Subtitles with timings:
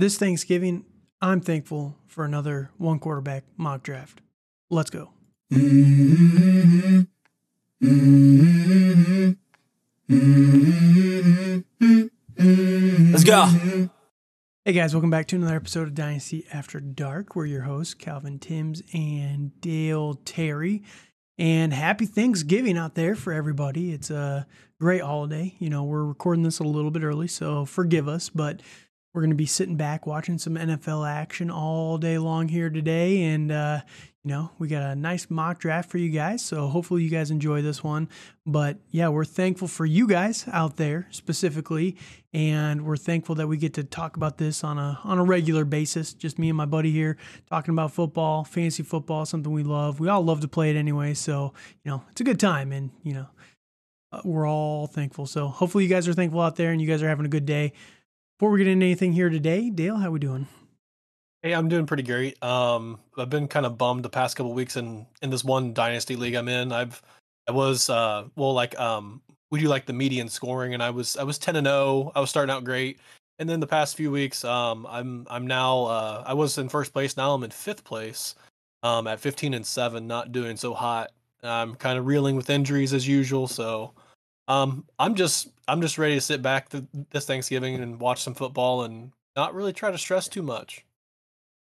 [0.00, 0.86] This Thanksgiving,
[1.20, 4.22] I'm thankful for another one quarterback mock draft.
[4.70, 5.10] Let's go.
[13.10, 13.90] Let's go.
[14.64, 17.36] Hey guys, welcome back to another episode of Dynasty After Dark.
[17.36, 20.82] We're your hosts, Calvin Timms and Dale Terry.
[21.36, 23.92] And happy Thanksgiving out there for everybody.
[23.92, 24.46] It's a
[24.80, 25.56] great holiday.
[25.58, 28.62] You know, we're recording this a little bit early, so forgive us, but
[29.12, 33.22] we're going to be sitting back watching some NFL action all day long here today.
[33.24, 33.80] And, uh,
[34.22, 36.44] you know, we got a nice mock draft for you guys.
[36.44, 38.08] So hopefully you guys enjoy this one.
[38.46, 41.96] But yeah, we're thankful for you guys out there specifically.
[42.32, 45.64] And we're thankful that we get to talk about this on a on a regular
[45.64, 46.12] basis.
[46.12, 47.16] Just me and my buddy here
[47.48, 49.98] talking about football, fantasy football, something we love.
[49.98, 51.14] We all love to play it anyway.
[51.14, 52.70] So, you know, it's a good time.
[52.70, 53.26] And, you know,
[54.12, 55.26] uh, we're all thankful.
[55.26, 57.46] So hopefully you guys are thankful out there and you guys are having a good
[57.46, 57.72] day.
[58.40, 60.48] Before we get into anything here today, Dale, how we doing?
[61.42, 62.42] Hey, I'm doing pretty great.
[62.42, 66.16] Um, I've been kind of bummed the past couple weeks in in this one dynasty
[66.16, 66.72] league I'm in.
[66.72, 67.02] I've
[67.46, 71.18] I was uh well like um we do like the median scoring and I was
[71.18, 72.12] I was 10 and 0.
[72.14, 72.98] I was starting out great.
[73.38, 76.94] And then the past few weeks um I'm I'm now uh I was in first
[76.94, 77.18] place.
[77.18, 78.36] Now I'm in fifth place.
[78.82, 81.10] Um at 15 and 7, not doing so hot.
[81.42, 83.92] I'm kind of reeling with injuries as usual, so
[84.50, 88.34] um, I'm just I'm just ready to sit back th- this Thanksgiving and watch some
[88.34, 90.84] football and not really try to stress too much.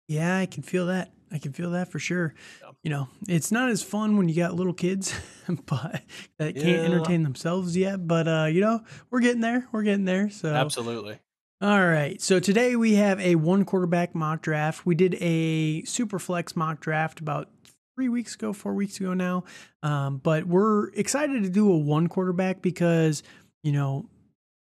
[0.08, 1.12] Yeah, I can feel that.
[1.30, 2.34] I can feel that for sure.
[2.62, 2.70] Yeah.
[2.82, 5.14] You know, it's not as fun when you got little kids,
[5.66, 6.02] but
[6.38, 8.06] that can't entertain themselves yet.
[8.06, 9.68] But uh, you know, we're getting there.
[9.70, 10.30] We're getting there.
[10.30, 11.18] So absolutely.
[11.60, 12.20] All right.
[12.22, 14.86] So today we have a one quarterback mock draft.
[14.86, 17.50] We did a super flex mock draft about
[17.94, 19.44] three weeks ago, four weeks ago now.
[19.82, 23.22] Um, but we're excited to do a one quarterback because,
[23.62, 24.06] you know,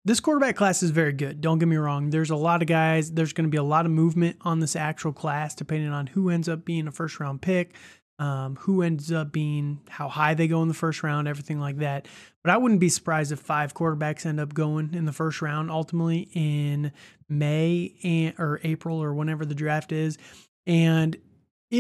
[0.05, 1.41] this quarterback class is very good.
[1.41, 2.11] Don't get me wrong.
[2.11, 3.11] There's a lot of guys.
[3.11, 6.29] There's going to be a lot of movement on this actual class, depending on who
[6.29, 7.75] ends up being a first round pick,
[8.19, 11.79] um, who ends up being, how high they go in the first round, everything like
[11.79, 12.07] that.
[12.43, 15.71] But I wouldn't be surprised if five quarterbacks end up going in the first round
[15.71, 16.93] ultimately in
[17.31, 20.19] May and, or April or whenever the draft is.
[20.67, 21.17] And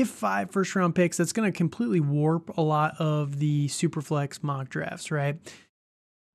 [0.00, 4.42] if five first round picks, that's going to completely warp a lot of the superflex
[4.42, 5.36] mock drafts, right?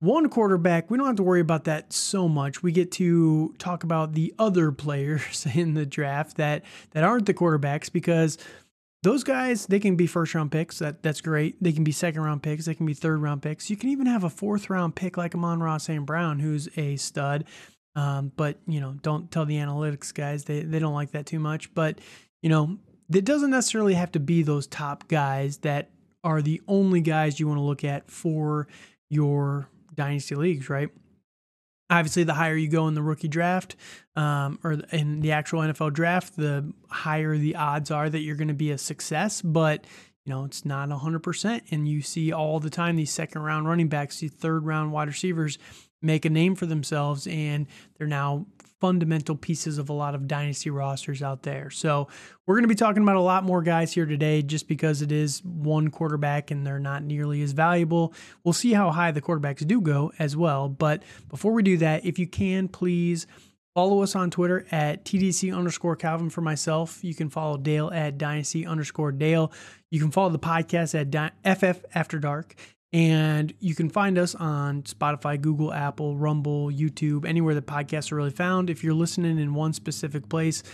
[0.00, 2.62] One quarterback, we don't have to worry about that so much.
[2.62, 7.34] We get to talk about the other players in the draft that that aren't the
[7.34, 8.38] quarterbacks because
[9.02, 10.78] those guys they can be first round picks.
[10.78, 11.62] That that's great.
[11.62, 12.64] They can be second round picks.
[12.64, 13.68] They can be third round picks.
[13.68, 16.04] You can even have a fourth round pick like Amon-Ra St.
[16.06, 17.44] Brown, who's a stud.
[17.96, 21.40] Um, but you know, don't tell the analytics guys they they don't like that too
[21.40, 21.74] much.
[21.74, 21.98] But
[22.42, 22.78] you know,
[23.12, 25.90] it doesn't necessarily have to be those top guys that
[26.22, 28.68] are the only guys you want to look at for
[29.08, 30.90] your dynasty leagues, right?
[31.88, 33.74] Obviously, the higher you go in the rookie draft
[34.14, 38.48] um, or in the actual NFL draft, the higher the odds are that you're going
[38.48, 39.42] to be a success.
[39.42, 39.84] But
[40.24, 41.62] you know, it's not 100%.
[41.72, 45.08] And you see all the time these second round running backs, these third round wide
[45.08, 45.58] receivers
[46.02, 47.66] make a name for themselves and
[47.98, 48.46] they're now
[48.80, 51.70] fundamental pieces of a lot of dynasty rosters out there.
[51.70, 52.08] So
[52.46, 55.12] we're going to be talking about a lot more guys here today just because it
[55.12, 58.14] is one quarterback and they're not nearly as valuable.
[58.42, 60.68] We'll see how high the quarterbacks do go as well.
[60.68, 63.26] But before we do that, if you can, please
[63.74, 67.04] follow us on Twitter at TDC underscore Calvin for myself.
[67.04, 69.52] You can follow Dale at Dynasty underscore Dale.
[69.90, 72.54] You can follow the podcast at FF After Dark.
[72.92, 78.16] And you can find us on Spotify, Google, Apple, Rumble, YouTube, anywhere that podcasts are
[78.16, 78.68] really found.
[78.68, 80.64] If you're listening in one specific place,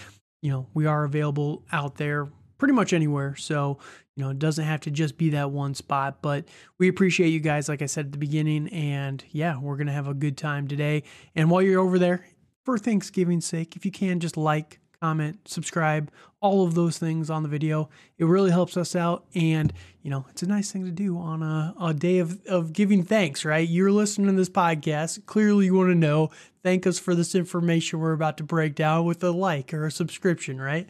[0.41, 2.29] you know, we are available out there
[2.59, 3.37] pretty much anywhere.
[3.37, 3.79] So,
[4.15, 6.47] you know, it doesn't have to just be that one spot, but
[6.79, 8.69] we appreciate you guys, like I said at the beginning.
[8.69, 11.03] And yeah, we're going to have a good time today.
[11.35, 12.27] And while you're over there,
[12.65, 17.43] for Thanksgiving's sake, if you can, just like, comment, subscribe, all of those things on
[17.43, 17.89] the video.
[18.19, 19.25] It really helps us out.
[19.35, 22.73] And, you know, it's a nice thing to do on a, a day of, of
[22.73, 23.69] giving thanks, right?
[23.69, 25.27] You're listening to this podcast.
[25.27, 26.31] Clearly, you want to know.
[26.63, 29.91] Thank us for this information we're about to break down with a like or a
[29.91, 30.87] subscription, right?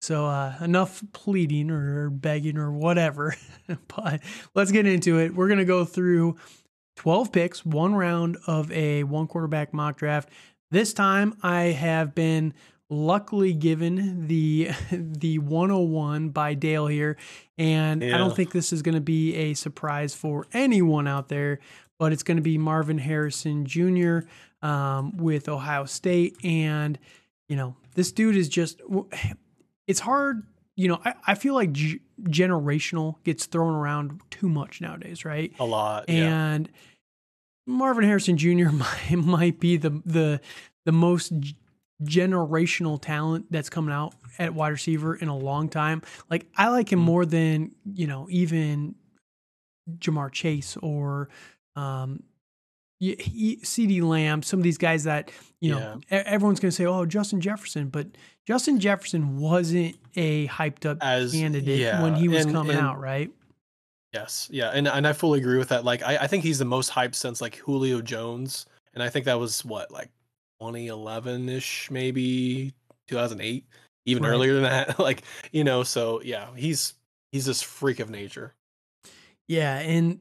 [0.00, 3.34] So, uh, enough pleading or begging or whatever.
[3.96, 4.20] but
[4.54, 5.34] let's get into it.
[5.34, 6.36] We're going to go through
[6.96, 10.30] 12 picks, one round of a one quarterback mock draft.
[10.70, 12.54] This time I have been
[12.88, 17.16] luckily given the the 101 by Dale here
[17.58, 18.14] and yeah.
[18.14, 21.58] I don't think this is going to be a surprise for anyone out there
[21.98, 24.20] but it's going to be Marvin Harrison Jr.
[24.62, 26.98] Um, with Ohio State and
[27.48, 28.80] you know this dude is just
[29.86, 30.44] it's hard
[30.76, 35.52] you know I, I feel like g- generational gets thrown around too much nowadays right
[35.58, 36.80] a lot and yeah.
[37.66, 38.70] Marvin Harrison Jr.
[38.70, 40.40] might, might be the the
[40.84, 41.32] the most
[42.02, 46.02] generational talent that's coming out at wide receiver in a long time.
[46.30, 47.04] Like I like him Mhm.
[47.04, 48.94] more than you know even
[49.98, 51.28] Ja'Marr Chase or
[51.76, 52.22] um,
[53.02, 54.42] CeeDee Lamb.
[54.42, 57.88] Some of these guys that you know e- everyone's going to say, "Oh, Justin Jefferson,"
[57.88, 58.06] but
[58.46, 62.86] Justin Jefferson wasn't a hyped up As candidate yeah, when he was and- coming and-
[62.86, 63.30] out, right?
[64.12, 65.84] Yes, yeah, and and I fully agree with that.
[65.84, 68.64] Like, I, I think he's the most hyped since like Julio Jones,
[68.94, 70.10] and I think that was what like
[70.60, 72.74] 2011 ish, maybe
[73.08, 73.66] 2008,
[74.06, 74.30] even Right.
[74.30, 74.98] earlier than that.
[74.98, 75.22] like,
[75.52, 76.94] you know, so yeah, he's
[77.32, 78.54] he's this freak of nature.
[79.48, 80.18] Yeah, and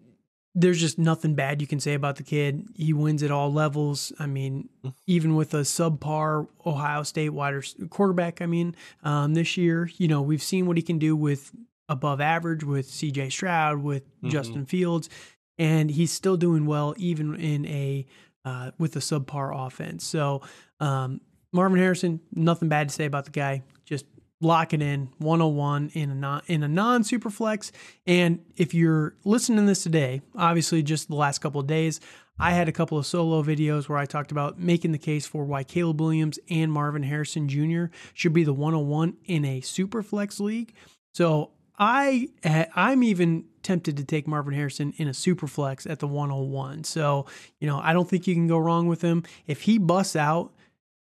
[0.54, 2.66] there's just nothing bad you can say about the kid.
[2.76, 4.14] He wins at all levels.
[4.20, 4.94] I mean, Mm.
[5.08, 7.56] even with a subpar Ohio State wide
[7.90, 11.52] quarterback, I mean, um, this year, you know, we've seen what he can do with
[11.90, 14.30] above average with CJ Stroud, with Mhm.
[14.30, 15.10] Justin Fields,
[15.58, 18.06] and he's still doing well even in a
[18.46, 20.06] uh, with a subpar offense.
[20.06, 20.42] So
[20.80, 21.20] um,
[21.52, 23.64] Marvin Harrison, nothing bad to say about the guy.
[23.86, 24.06] Just
[24.42, 27.72] lock it in 101 in a non in a non super flex.
[28.06, 32.00] And if you're listening to this today, obviously just the last couple of days,
[32.38, 35.46] I had a couple of solo videos where I talked about making the case for
[35.46, 37.86] why Caleb Williams and Marvin Harrison Jr.
[38.14, 40.74] should be the 101 in a super flex league.
[41.14, 42.28] So I
[42.76, 46.84] I'm even tempted to take Marvin Harrison in a super flex at the 101.
[46.84, 47.26] So,
[47.60, 49.24] you know, I don't think you can go wrong with him.
[49.48, 50.54] If he busts out,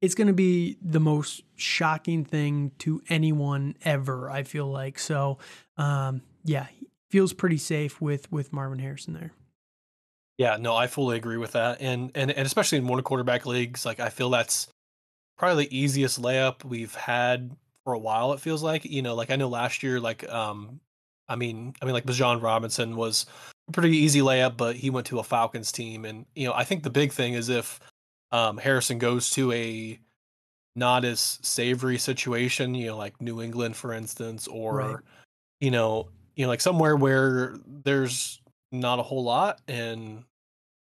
[0.02, 5.00] it's going to be the most shocking thing to anyone ever, I feel like.
[5.00, 5.40] So,
[5.78, 6.68] um, yeah,
[7.10, 9.32] feels pretty safe with with Marvin Harrison there.
[10.38, 13.86] Yeah, no, I fully agree with that, and and and especially in one quarterback leagues,
[13.86, 14.68] like I feel that's
[15.38, 18.34] probably the easiest layup we've had for a while.
[18.34, 20.80] It feels like you know, like I know last year, like um,
[21.30, 23.26] I mean, I mean, like Bijan Robinson was
[23.68, 26.64] a pretty easy layup, but he went to a Falcons team, and you know, I
[26.64, 27.80] think the big thing is if
[28.32, 30.00] um Harrison goes to a
[30.76, 34.98] not as savory situation, you know, like New England, for instance, or Right.
[35.60, 38.40] you know, you know, like somewhere where there's
[38.72, 40.24] not a whole lot, and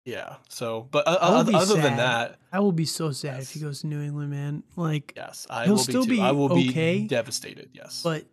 [0.04, 0.36] yeah.
[0.48, 3.50] So, but o- I would o- other than that, I will be so sad if
[3.52, 4.62] he goes to New England, man.
[4.76, 6.16] Like, yes, I He'll will still be.
[6.16, 7.70] Be I will okay, be devastated.
[7.72, 8.24] Yes, but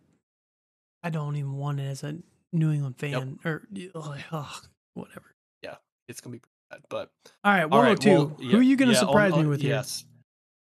[1.02, 2.16] I don't even want it as a
[2.52, 3.62] New England fan or
[3.94, 5.34] ugh, whatever.
[5.62, 5.76] Yeah.
[6.08, 6.80] It's gonna be pretty bad.
[6.88, 7.10] But
[7.44, 8.10] All right, all right, 102.
[8.10, 9.70] well, Who are you going to yeah, on- surprise me on- with here?
[9.70, 10.04] Yes,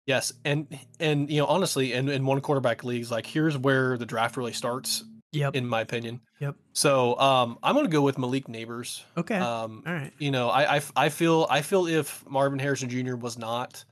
[0.07, 0.67] yes, and
[1.01, 4.53] and you know, honestly, in in one quarterback leagues, like here's where the draft really
[4.53, 5.55] starts, Yep.
[5.57, 6.21] in my opinion.
[6.41, 6.57] Yep.
[6.73, 9.03] So, um, I'm gonna go with Malik Nabers.
[9.17, 9.37] Okay.
[9.37, 10.13] Um, All right.
[10.19, 13.17] you know, I, I I feel I feel if Marvin Harrison Jr.
[13.17, 13.85] was not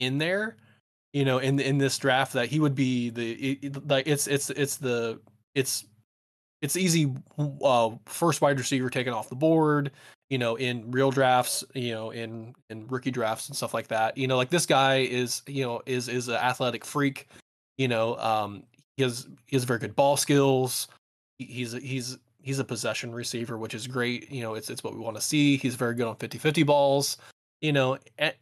[0.00, 0.56] in there,
[1.12, 4.26] you know, in in this draft, that he would be the it, it- like it's
[4.26, 5.20] it's it's the
[5.54, 5.84] it's
[6.62, 7.12] it's easy
[7.62, 9.90] uh, first wide receiver taken off the board.
[10.30, 14.16] You know, in real drafts, you know, in in rookie drafts and stuff like that.
[14.16, 17.28] You know, like this guy is you know is is an athletic freak.
[17.76, 18.62] You know, um,
[18.96, 20.88] he has he has very good ball skills.
[21.38, 24.30] He's he's he's a possession receiver, which is great.
[24.30, 25.56] You know, it's it's what we want to see.
[25.56, 27.16] He's very good on 50-50 balls.
[27.60, 28.34] You know, and,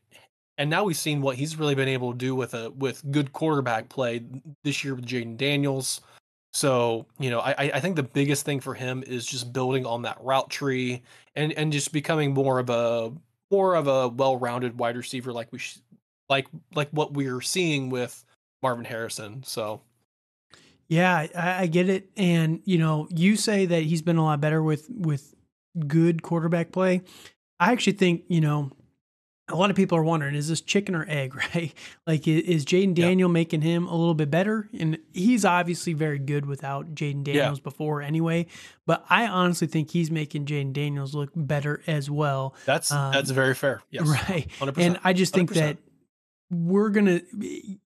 [0.59, 3.33] and now we've seen what he's really been able to do with a with good
[3.33, 4.23] quarterback play
[4.65, 6.01] this year with Jayden Daniels.
[6.53, 10.03] So you know, I I- think the biggest thing for him is just building on
[10.03, 11.03] that route tree
[11.37, 13.13] and and just becoming more of a
[13.51, 15.79] more of a well-rounded wide receiver like we sh-
[16.29, 18.25] like like what we're seeing with
[18.63, 19.43] Marvin Harrison.
[19.45, 19.83] So
[20.89, 22.11] Yeah, I, I get it.
[22.17, 25.35] And you know, you say that he's been a lot better with with
[25.87, 27.03] good quarterback play.
[27.61, 28.73] I actually think you know,
[29.51, 31.35] a lot of people are wondering: is this chicken or egg?
[31.55, 31.75] Right?
[32.07, 33.07] Like, is Jayden Yeah.
[33.07, 34.69] Daniel making him a little bit better?
[34.79, 37.35] And he's obviously very good without Jayden Yeah.
[37.35, 38.47] Daniels before, anyway.
[38.87, 42.55] But I honestly think he's making Jayden Daniels look better as well.
[42.67, 43.83] that's Um, that's very fair.
[43.91, 44.51] Yes, Right.
[44.59, 44.99] hundred And percent.
[45.05, 45.55] I just think 100%.
[45.55, 45.79] that
[46.51, 47.21] we're gonna.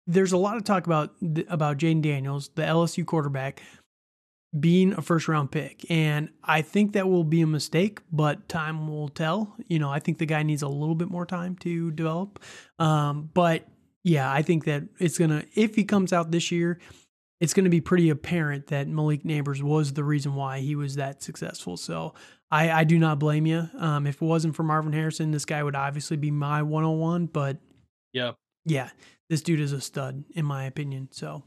[0.07, 1.11] There's a lot of talk about
[1.49, 3.61] about Jayden Daniels, the LSU quarterback,
[4.59, 8.89] being a first round pick, and I think that will be a mistake, but time
[8.89, 9.55] will tell.
[9.69, 12.39] You know, I think the guy needs a little bit more time to develop.
[12.79, 13.67] Um, but
[14.03, 16.79] yeah, I think that it's gonna if he comes out this year.
[17.41, 20.95] It's going to be pretty apparent that Malik Nabers was the reason why he was
[20.95, 21.77] that successful.
[21.77, 22.15] So
[22.51, 23.69] I, I do not blame you.
[23.77, 27.27] Um, if it wasn't for Marvin Harrison, this guy would obviously be my 101.
[27.27, 27.59] But
[28.15, 28.33] Yeah.
[28.65, 28.91] yeah,
[29.29, 31.09] this dude is a stud, in my opinion.
[31.11, 31.43] So,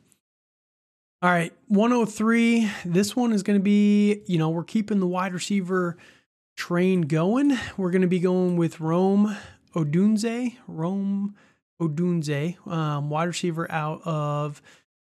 [1.20, 2.70] all right, 103.
[2.86, 5.98] This one is going to be, you know, we're keeping the wide receiver
[6.56, 7.58] train going.
[7.76, 9.36] We're going to be going with Rome
[9.74, 11.36] Odunze, Rome
[11.82, 14.62] Odunze, um, wide receiver out of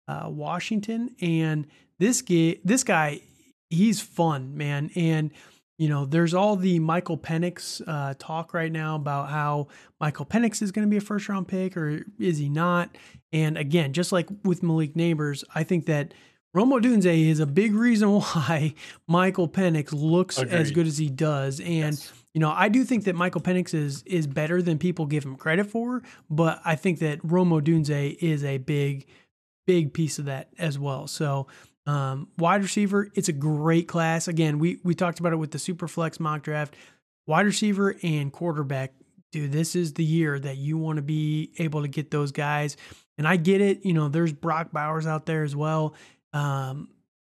[0.06, 1.16] uh, Washington.
[1.22, 1.66] And
[1.98, 3.22] this guy, this guy,
[3.70, 4.90] he's fun, man.
[4.94, 5.30] And
[5.82, 9.66] you know, there's all the Michael Penix uh, talk right now about how
[10.00, 12.96] Michael Penix is going to be a first round pick or is he not?
[13.32, 16.14] And again, just like with Malik Nabers, I think that
[16.54, 18.74] Rome Odunze is a big reason why
[19.08, 20.54] Michael Penix looks Agreed.
[20.56, 21.58] as good as he does.
[21.58, 22.12] And yes.
[22.32, 25.34] you know, I do think that Michael Penix is is better than people give him
[25.34, 29.08] credit for, but I think that Rome Odunze is a big,
[29.66, 31.08] big piece of that as well.
[31.08, 31.48] So
[31.86, 34.28] um, wide receiver, it's a great class.
[34.28, 36.74] Again, we we talked about it with the super flex mock draft.
[37.26, 38.92] Wide receiver and quarterback,
[39.30, 42.76] dude, this is the year that you want to be able to get those guys.
[43.18, 45.94] And I get it, you know, there's Brock Bowers out there as well.
[46.32, 46.88] Um,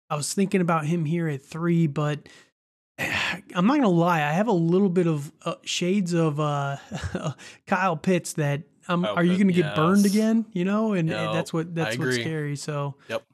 [0.09, 2.29] I was thinking about him here at three, but
[2.99, 6.77] I'm not gonna lie, I have a little bit of uh, shades of uh,
[7.67, 10.45] Kyle Pitts that um, are you going to get burned again?
[10.53, 12.57] You know, and, no, and that's what that's what's scary.
[12.57, 13.25] So, yep.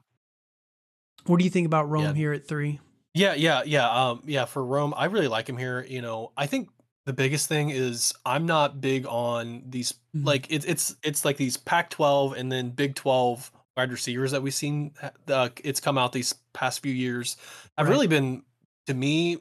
[1.27, 2.15] What do you think about Rome yeah.
[2.15, 2.81] here at three?
[3.15, 3.91] Yeah, yeah, yeah.
[3.91, 5.85] Um, yeah, for Rome, I really like him here.
[5.89, 6.69] You know, I think
[7.07, 10.27] the biggest thing is I'm not big on these mm-hmm.
[10.27, 14.55] like it's it's it's like these Pac-12 and then Big 12 wide receivers that we've
[14.55, 14.93] seen.
[15.27, 17.37] Uh, it's come out these past few years.
[17.77, 17.93] I've right.
[17.93, 18.43] really been
[18.87, 19.39] to me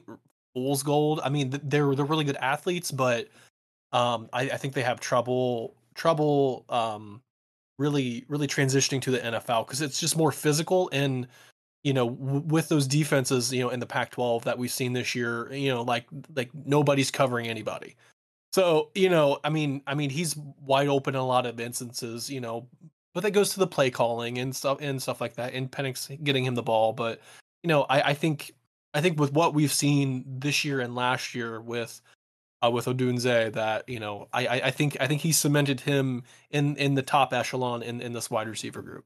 [0.54, 1.20] fool's gold.
[1.22, 3.28] I mean, they're they're really good athletes, but
[3.92, 7.22] um, I, I think they have trouble trouble um,
[7.78, 11.26] really really transitioning to the NFL because it's just more physical and
[11.84, 15.14] you know, w- with those defenses, you know, in the Pac-12 that we've seen this
[15.14, 16.06] year, you know, like
[16.36, 17.96] like nobody's covering anybody.
[18.52, 22.28] So, you know, I mean, I mean, he's wide open in a lot of instances,
[22.28, 22.66] you know,
[23.14, 26.22] but that goes to the play calling and stuff and stuff like that, and Penix
[26.24, 26.92] getting him the ball.
[26.92, 27.20] But
[27.62, 28.52] you know, I, I think
[28.94, 32.00] I think with what we've seen this year and last year with
[32.64, 36.76] uh, with Odunze, that you know, I, I think I think he cemented him in
[36.76, 39.04] in the top echelon in in this wide receiver group.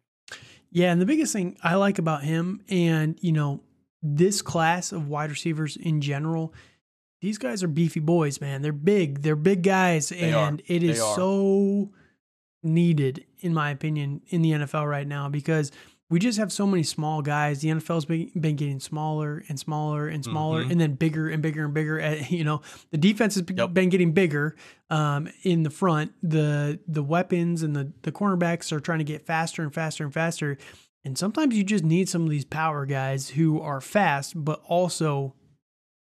[0.75, 3.61] Yeah, and the biggest thing I like about him and, you know,
[4.03, 6.53] this class of wide receivers in general,
[7.21, 8.61] these guys are beefy boys, man.
[8.61, 9.23] They're big.
[9.23, 10.65] They're big guys they and are.
[10.67, 11.91] it is so
[12.65, 15.71] needed in my opinion in the NFL right now because
[16.15, 17.61] we just have so many small guys.
[17.61, 20.71] The NFL's been, been getting smaller and smaller and smaller, mm-hmm.
[20.71, 21.99] and then bigger and bigger and bigger.
[21.99, 23.75] At, you know, the defense has yep.
[23.75, 24.55] been getting bigger
[24.91, 26.13] um, in the front.
[26.23, 30.15] The the weapons and the the cornerbacks are trying to get faster and faster and
[30.15, 30.57] faster.
[31.05, 35.35] And sometimes you just need some of these power guys who are fast, but also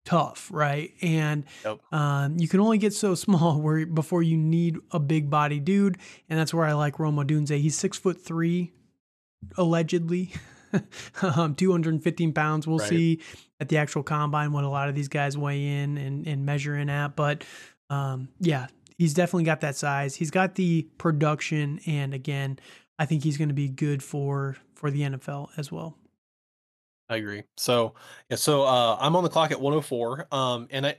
[0.04, 0.92] tough, right?
[1.00, 1.80] And yep.
[1.90, 5.96] um, you can only get so small where before you need a big body dude,
[6.28, 7.58] and that's where I like Rome Odunze.
[7.58, 8.74] He's six foot three,
[9.56, 10.32] allegedly.
[11.22, 12.66] um, 215 pounds.
[12.66, 12.88] We'll right.
[12.88, 13.20] see
[13.60, 16.76] at the actual combine what a lot of these guys weigh in and, and measure
[16.76, 17.14] in at.
[17.14, 17.44] But
[17.90, 18.68] um, yeah,
[18.98, 20.16] he's definitely got that size.
[20.16, 21.80] He's got the production.
[21.86, 22.58] And again,
[22.98, 25.96] I think he's going to be good for for the NFL as well.
[27.08, 27.42] I agree.
[27.56, 27.94] So
[28.30, 30.28] yeah, so uh, I'm on the clock at 104.
[30.32, 30.96] Um, and I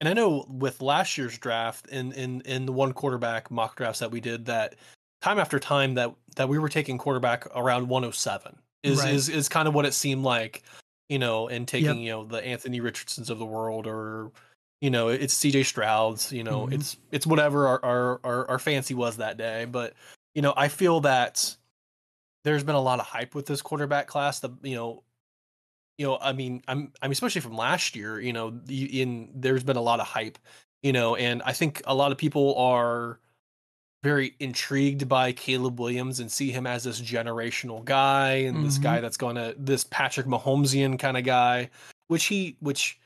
[0.00, 4.00] and I know with last year's draft in in in the one quarterback mock drafts
[4.00, 4.76] that we did that
[5.20, 9.14] time after time that that we were taking quarterback around 107 is right.
[9.14, 10.62] is is kind of what it seemed like,
[11.08, 12.04] you know, and taking yep.
[12.04, 14.30] you know the Anthony Richardsons of the world or
[14.80, 16.74] you know it's CJ Stroud's, you know, mm-hmm.
[16.74, 19.94] it's it's whatever our, our our our fancy was that day, but
[20.34, 21.56] you know I feel that
[22.44, 24.40] there's been a lot of hype with this quarterback class.
[24.40, 25.02] The you know
[26.00, 29.62] you know, I mean, I'm, I mean, especially from last year, you know, in there's
[29.62, 30.38] been a lot of hype,
[30.82, 33.20] you know, and I think a lot of people are
[34.02, 38.66] very intrigued by Caleb Williams and see him as this generational guy and mm-hmm.
[38.66, 39.02] this guy mm-hmm.
[39.02, 41.70] that's going to this Patrick Mahomesian kind of guy,
[42.08, 42.98] which he which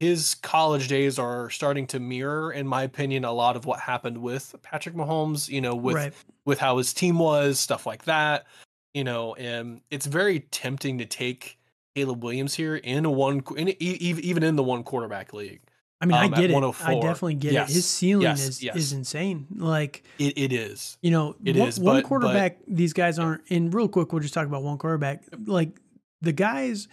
[0.00, 4.18] his college days are starting to mirror, in my opinion, a lot of what happened
[4.18, 5.48] with Patrick Mahomes.
[5.48, 6.12] You know, with right.
[6.44, 8.46] with how his team was, stuff like that.
[8.94, 11.58] You know, and it's very tempting to take
[11.94, 15.60] Caleb Williams here in a one, in, even in the one quarterback league.
[16.00, 16.54] I mean, um, I get it.
[16.54, 17.70] I oh definitely get yes.
[17.70, 17.74] it.
[17.74, 18.48] His ceiling yes.
[18.48, 18.76] is yes.
[18.76, 19.46] is insane.
[19.56, 20.96] Like it, it is.
[21.02, 22.58] You know, it one, is, one but, quarterback.
[22.64, 23.42] But, these guys aren't.
[23.50, 25.24] And real quick, we'll just talk about one quarterback.
[25.46, 25.80] Like
[26.20, 26.88] the guys.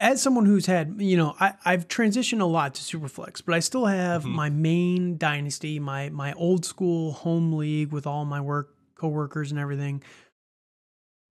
[0.00, 3.58] As someone who's had, you know, I, I've transitioned a lot to Superflex, but I
[3.58, 4.30] still have mm-hmm.
[4.30, 9.58] my main dynasty, my my old school home league with all my work coworkers and
[9.58, 10.02] everything.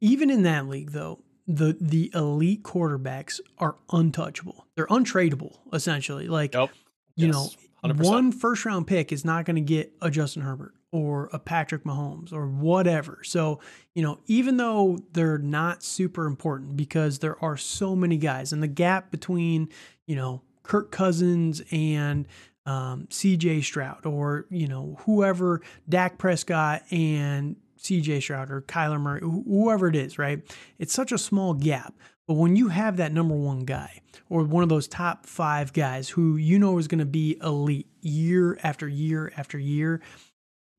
[0.01, 4.65] Even in that league, though, the the elite quarterbacks are untouchable.
[4.75, 6.27] They're untradeable, essentially.
[6.27, 6.71] Like yep.
[7.15, 7.35] you yes.
[7.35, 7.49] know,
[7.89, 8.03] 100%.
[8.03, 11.83] one first round pick is not going to get a Justin Herbert or a Patrick
[11.83, 13.19] Mahomes or whatever.
[13.23, 13.59] So,
[13.93, 18.63] you know, even though they're not super important because there are so many guys and
[18.63, 19.69] the gap between,
[20.05, 22.27] you know, Kirk Cousins and
[22.65, 29.21] um, CJ Stroud or, you know, whoever, Dak Prescott and CJ Stroud or Kyler Murray,
[29.21, 30.41] whoever it is, right?
[30.79, 31.93] It's such a small gap.
[32.27, 36.09] But when you have that number one guy or one of those top five guys
[36.09, 40.01] who you know is going to be elite year after year after year,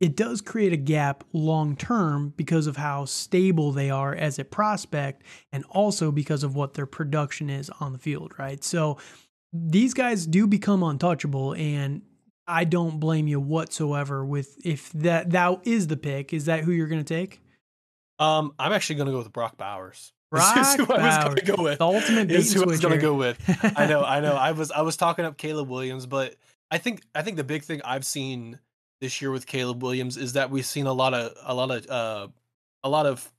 [0.01, 4.45] it does create a gap long term because of how stable they are as a
[4.45, 8.63] prospect and also because of what their production is on the field, right?
[8.63, 8.99] So
[9.53, 12.03] these guys do become untouchable and
[12.49, 16.33] I don't blame you whatsoever with if that that is the pick.
[16.33, 17.41] Is that who you're going to take?
[18.19, 20.13] Um, I'm actually going to go with Brock Bowers.
[20.31, 21.79] Brock is who Bowers, I was going to go with.
[21.79, 23.39] The ultimate is who I was going to go with.
[23.77, 24.33] I know, I know.
[24.37, 26.35] I was I was talking up Caleb Williams, but
[26.71, 28.59] I think I think the big thing I've seen
[29.01, 31.87] this year with Caleb Williams is that we've seen a lot of a lot of
[31.89, 32.29] uh,
[32.83, 33.31] a lot of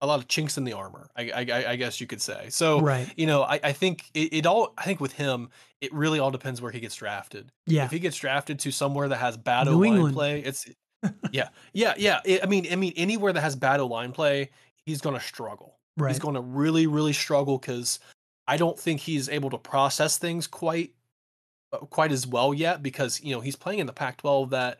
[0.00, 1.10] a lot of chinks in the armor.
[1.16, 2.46] I, I, I guess you could say.
[2.48, 3.12] So right.
[3.16, 4.72] you know, I, I think it, it, all.
[4.78, 7.52] I think with him, it really all depends where he gets drafted.
[7.66, 7.84] Yeah.
[7.84, 10.14] If he gets drafted to somewhere that has bad New line England.
[10.14, 10.66] play, it's
[11.32, 12.20] yeah, yeah, yeah.
[12.24, 14.50] It, I mean, I mean, anywhere that has bad line play,
[14.84, 15.76] he's going to struggle.
[15.96, 16.10] Right.
[16.10, 18.00] He's going to really, really struggle because
[18.46, 20.92] I don't think he's able to process things quite
[21.72, 24.78] uh, quite as well yet because you know he's playing in the Pac-12 that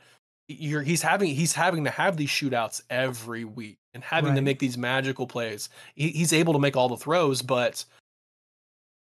[0.59, 4.59] you're he's having he's having to have these shootouts every week and having to make
[4.59, 5.69] these magical plays.
[5.95, 7.85] He, he's able to make all the throws, but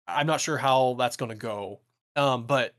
[0.07, 1.79] I'm not sure how that's going to go.
[2.15, 2.73] Um, but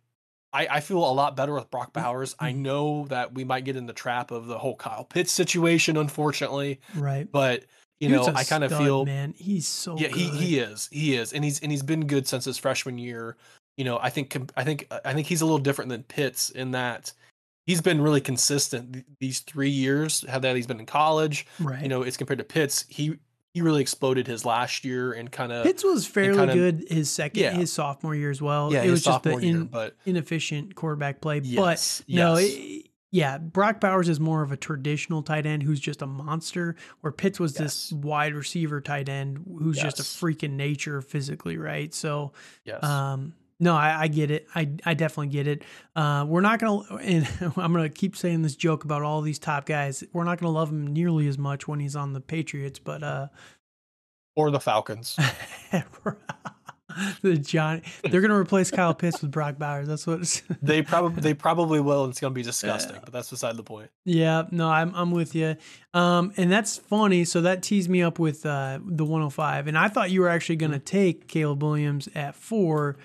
[0.53, 2.35] I, I feel a lot better with Brock Bowers.
[2.39, 2.63] I Mm-hmm.
[2.63, 6.81] know that we might get in the trap of the whole Kyle Pitts situation, unfortunately,
[6.95, 7.31] Right.
[7.31, 7.65] but
[8.01, 10.41] you Dude's know I kind of feel man, he's so yeah, he good.
[10.41, 10.89] he is.
[10.93, 11.33] He is.
[11.33, 13.37] And he's and he's been good since his freshman year.
[13.79, 16.71] You know, I think I think I think he's a little different than Pitts in
[16.73, 17.13] that
[17.67, 21.47] he's been really consistent these 3 years had that he's been in college.
[21.61, 21.83] right.
[21.83, 23.19] You know, it's compared to Pitts, he
[23.53, 27.11] he really exploded his last year and kind of Pitts was fairly kinda- good his
[27.11, 27.53] second, Yeah.
[27.55, 28.71] his sophomore year as well.
[28.73, 31.41] yeah, it was just the year, in, but inefficient quarterback play.
[31.43, 32.53] yes, but no, yes.
[32.55, 32.83] it-
[33.13, 37.13] yeah, Brock Bowers is more of a traditional tight end who's just a monster, where
[37.13, 41.95] Pitts was this wide receiver tight end who's just a freaking nature physically, right?
[41.95, 42.33] So,
[42.67, 42.83] yes.
[42.85, 44.47] um, no, I, I get it.
[44.55, 45.63] I, I definitely get it.
[45.95, 49.67] Uh, we're not gonna, and I'm gonna keep saying this joke about all these top
[49.67, 50.05] guys.
[50.13, 53.29] We're not gonna love him nearly as much when he's on the Patriots, but uh,
[54.35, 55.19] or the Falcons.
[57.23, 59.89] the John, they're gonna replace Kyle Pitts with Brock Bowers.
[59.89, 60.43] That's what.
[60.63, 63.63] They probably they probably will and it's going to be disgusting, but that's beside the
[63.63, 63.91] point.
[64.05, 65.57] Yeah, no, I'm I'm with you.
[65.95, 67.25] Um, and that's funny.
[67.25, 70.57] So that teased me up with uh, the 105, and I thought you were actually
[70.57, 72.97] going to take Caleb Williams at four.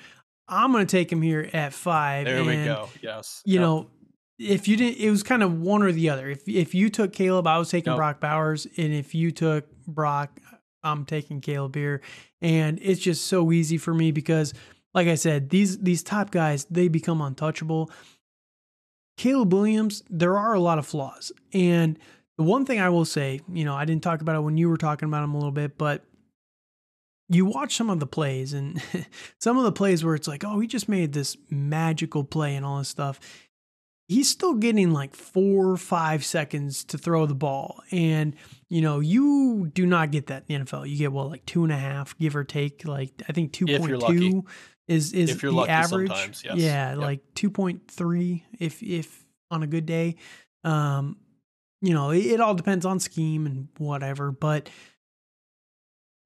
[0.52, 2.26] I'm going to take him here at five.
[2.26, 2.90] There we go.
[3.02, 3.42] Yes.
[3.46, 3.62] You Yep.
[3.62, 3.90] know,
[4.38, 6.30] if you didn't, it was kind of one or the other.
[6.30, 7.98] If if you took Caleb, I was taking Yep.
[7.98, 10.40] Brock Bowers, and if you took Brock,
[10.84, 12.02] I'm taking Caleb here.
[12.42, 14.54] And it's just so easy for me because,
[14.94, 17.90] like I said, these these top guys they become untouchable.
[19.18, 22.00] Caleb Williams, there are a lot of flaws, and
[22.38, 24.68] the one thing I will say, you know, I didn't talk about it when you
[24.70, 26.04] were talking about him a little bit, but
[27.32, 28.82] you watch some of the plays and
[29.40, 32.66] some of the plays where it's like, oh, he just made this magical play and
[32.66, 33.20] all this stuff.
[34.08, 37.82] He's still getting like four or five seconds to throw the ball.
[37.92, 38.36] And,
[38.68, 40.90] you know, you do not get that in the NFL.
[40.90, 42.86] You get, well, like two and a half, give or take.
[42.86, 44.44] Like, I think 2.2
[44.90, 46.10] is, is If you're the lucky average.
[46.10, 46.58] sometimes, yes.
[46.58, 47.00] Yeah, Yep.
[47.00, 50.18] like 2.3 if, if on a good day.
[50.66, 51.16] Um,
[51.82, 54.70] you know, it, it all depends on scheme and whatever, but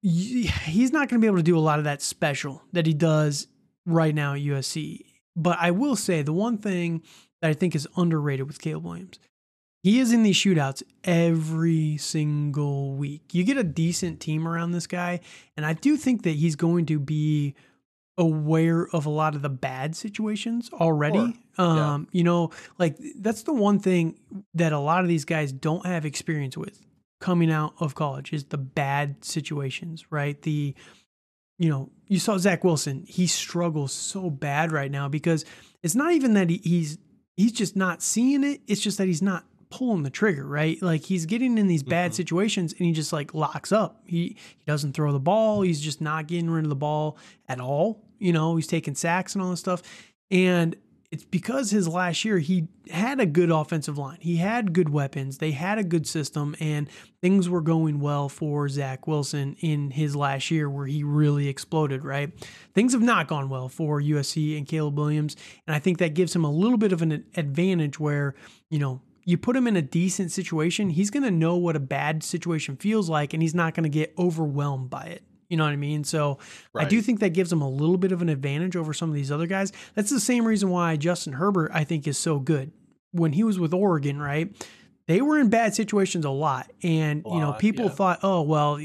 [0.06, 2.94] he's not going to be able to do a lot of that special that he
[2.94, 3.48] does
[3.84, 5.00] right now at USC.
[5.34, 7.02] But I will say the one thing
[7.42, 9.18] that I think is underrated with Caleb Williams,
[9.82, 13.34] he is in these shootouts every single week.
[13.34, 15.20] You get a decent team around this guy,
[15.56, 17.54] and I do think that he's going to be
[18.18, 21.18] aware of a lot of the bad situations already.
[21.18, 21.32] Sure.
[21.58, 21.94] Yeah.
[21.94, 24.18] Um, you know, like that's the one thing
[24.54, 26.85] that a lot of these guys don't have experience with
[27.20, 30.40] coming out of college is the bad situations, right?
[30.42, 30.74] The
[31.58, 33.04] you know, you saw Zach Wilson.
[33.08, 35.44] He struggles so bad right now because
[35.82, 36.98] it's not even that he, he's
[37.36, 38.60] he's just not seeing it.
[38.66, 40.80] It's just that he's not pulling the trigger, right?
[40.82, 42.14] Like he's getting in these bad Mhm.
[42.14, 44.02] situations and he just like locks up.
[44.06, 45.62] He he doesn't throw the ball.
[45.62, 47.16] He's just not getting rid of the ball
[47.48, 48.04] at all.
[48.18, 49.82] You know, he's taking sacks and all this stuff.
[50.30, 50.76] And
[51.10, 54.18] it's because his last year he had a good offensive line.
[54.20, 55.38] He had good weapons.
[55.38, 56.88] They had a good system and
[57.20, 62.04] things were going well for Zach Wilson in his last year where he really exploded,
[62.04, 62.32] right?
[62.74, 65.36] Things have not gone well for USC and Caleb Williams.
[65.66, 68.34] And I think that gives him a little bit of an advantage where,
[68.70, 71.80] you know, you put him in a decent situation, he's going to know what a
[71.80, 75.22] bad situation feels like and he's not going to get overwhelmed by it.
[75.48, 76.04] You know what I mean?
[76.04, 76.38] So
[76.74, 79.14] I do think that gives him a little bit of an advantage over some of
[79.14, 79.72] these other guys.
[79.94, 82.72] That's the same reason why Justin Herbert, I think, is so good.
[83.12, 84.54] When he was with Oregon, right?
[85.06, 86.70] they were in bad situations a lot.
[86.82, 87.92] And, A you know, people yeah.
[87.92, 88.80] thought, oh, well,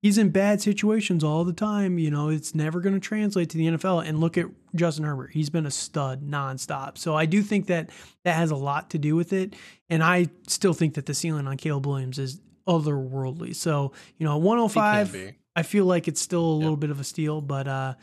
[0.00, 1.98] he's in bad situations all the time.
[1.98, 4.06] You know, it's never going to translate to the NFL.
[4.06, 5.32] And look at Justin Herbert.
[5.32, 6.98] He's been a stud nonstop.
[6.98, 7.90] So I do think that
[8.24, 9.54] that has a lot to do with it.
[9.90, 13.54] And I still think that the ceiling on Caleb Williams is otherworldly.
[13.54, 15.32] So, you know, at He can 105, be.
[15.56, 16.62] I feel like it's still a Yeah.
[16.64, 17.94] little bit of a steal, but, uh,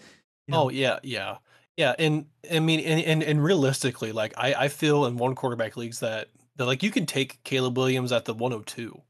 [0.47, 1.37] you know, Oh yeah, yeah,
[1.77, 1.93] yeah.
[1.99, 5.99] And I mean, and and, and realistically, like I I feel in one quarterback leagues
[5.99, 9.01] that that like you can take Caleb Williams at the 102,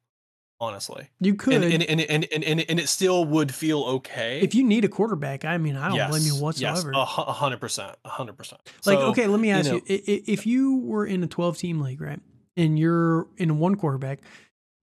[0.60, 1.54] honestly, you could.
[1.64, 4.40] and and and and and, and, and it still would feel okay.
[4.42, 6.92] if you need a quarterback, I mean, I don't blame you whatsoever.
[6.94, 8.62] Yes, a hundred percent, a hundred percent.
[8.86, 11.58] Like, So, okay, let me ask you, know- i- if you were in a 12
[11.58, 12.20] team league, right,
[12.58, 14.20] and you're in one quarterback,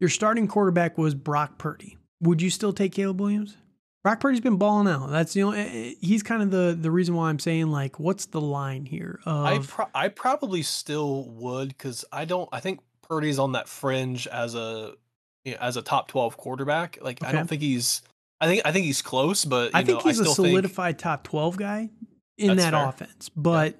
[0.01, 3.57] your starting quarterback was Brock Purdy, would you still take Caleb Williams?
[4.05, 5.11] Brock Purdy's been balling out.
[5.11, 7.99] That's the only, eh, eh, he's kind of the, the reason why I'm saying, like,
[7.99, 12.49] what's the line here I pro- I probably still would because I don't.
[12.53, 14.93] I think Purdy's on that fringe as a
[15.45, 16.99] you know, as a top 12 quarterback.
[17.03, 18.03] Like I don't think he's.
[18.41, 20.53] I think I think he's close, but I think know, he's I a still think-
[20.53, 21.91] solidified top 12 guy
[22.39, 22.89] in That's that fair.
[22.89, 23.75] offense, but,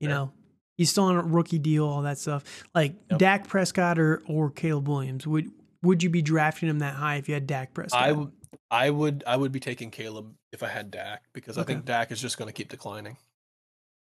[0.00, 0.16] you Fair.
[0.16, 0.32] know,
[0.76, 2.42] he's still on a rookie deal, all that stuff.
[2.74, 3.18] Like, Yep.
[3.20, 5.48] Dak Prescott or, or Caleb Williams, would,
[5.82, 8.00] would you be drafting him that high if you had Dak Prescott?
[8.02, 8.30] I w-
[8.70, 12.10] I would I would be taking Caleb if I had Dak because I think Dak
[12.12, 13.16] is just going to keep declining.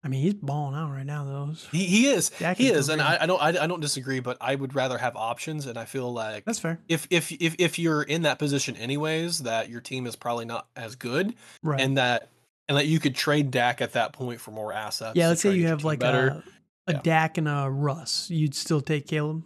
[0.02, 1.52] I mean, he's balling out right now, though.
[1.72, 4.20] He he is Dak he is is, and I, I don't I, I don't disagree,
[4.20, 6.80] but I would rather have options, and I feel like That's fair.
[6.88, 10.66] if if if if you're in that position anyways, that your team is probably not
[10.74, 11.80] as good, Right.
[11.80, 12.30] and that
[12.68, 15.16] and that you could trade Dak at that point for more assets.
[15.16, 16.42] yeah, let's say you have like better.
[16.86, 17.00] a, a Yeah.
[17.02, 18.30] Dak and a Russ.
[18.30, 19.44] You'd still take Caleb?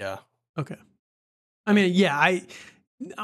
[0.00, 0.18] yeah.
[0.58, 0.76] Okay.
[1.66, 2.46] I mean, yeah, I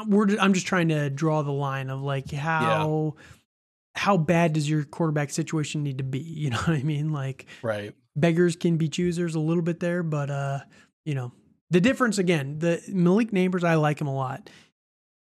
[0.07, 3.15] we're I'm just trying to draw the line of like how
[3.95, 6.19] how bad does your quarterback situation need to be?
[6.43, 7.11] You know what I mean?
[7.11, 7.93] Like Right.
[8.15, 10.59] beggars can be choosers a little bit there, but uh,
[11.05, 11.31] you know,
[11.69, 14.49] the difference again, the Malik Nabers, I like him a lot.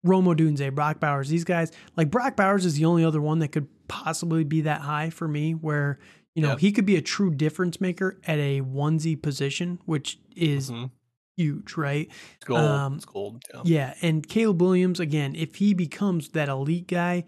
[0.04, 3.50] Rome Odunze, Brock Bowers, these guys, like Brock Bowers is the only other one that
[3.50, 6.00] could possibly be that high for me, where,
[6.34, 6.60] you know, Yep.
[6.60, 10.90] he could be a true difference maker at a onesie position, which is Mhm.
[11.42, 12.10] Huge, right?
[12.38, 12.60] It's gold.
[12.62, 13.44] um, it's gold.
[13.54, 13.62] Yeah.
[13.64, 13.94] Yeah.
[14.02, 17.24] And Caleb Williams, again, if he becomes that elite guy,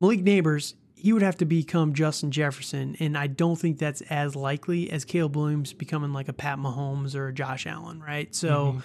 [0.00, 2.96] Malik Nabers, he would have to become Justin Jefferson.
[3.00, 7.14] And I don't think that's as likely as Caleb Williams becoming like a Pat Mahomes
[7.14, 8.34] or a Josh Allen, right?
[8.34, 8.80] So,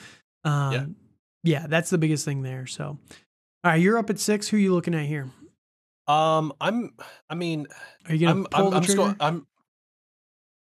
[0.45, 0.49] Mhm.
[0.49, 0.85] um, Yeah.
[1.61, 1.67] yeah.
[1.67, 2.67] that's the biggest thing there.
[2.67, 2.99] So, all
[3.63, 4.47] right, you're up at six.
[4.49, 5.29] Who are you looking at here?
[6.07, 6.93] Um, I'm.
[7.29, 7.65] I mean,
[8.09, 8.43] Are you going I'm.
[8.43, 9.03] to pull I'm, the I'm just trigger?
[9.13, 9.17] going.
[9.21, 9.47] I'm.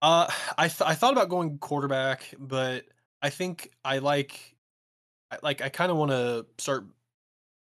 [0.01, 2.85] Uh, I th- I thought about going quarterback, but
[3.23, 4.57] I think I like,
[5.31, 6.85] I like I kind of want to start.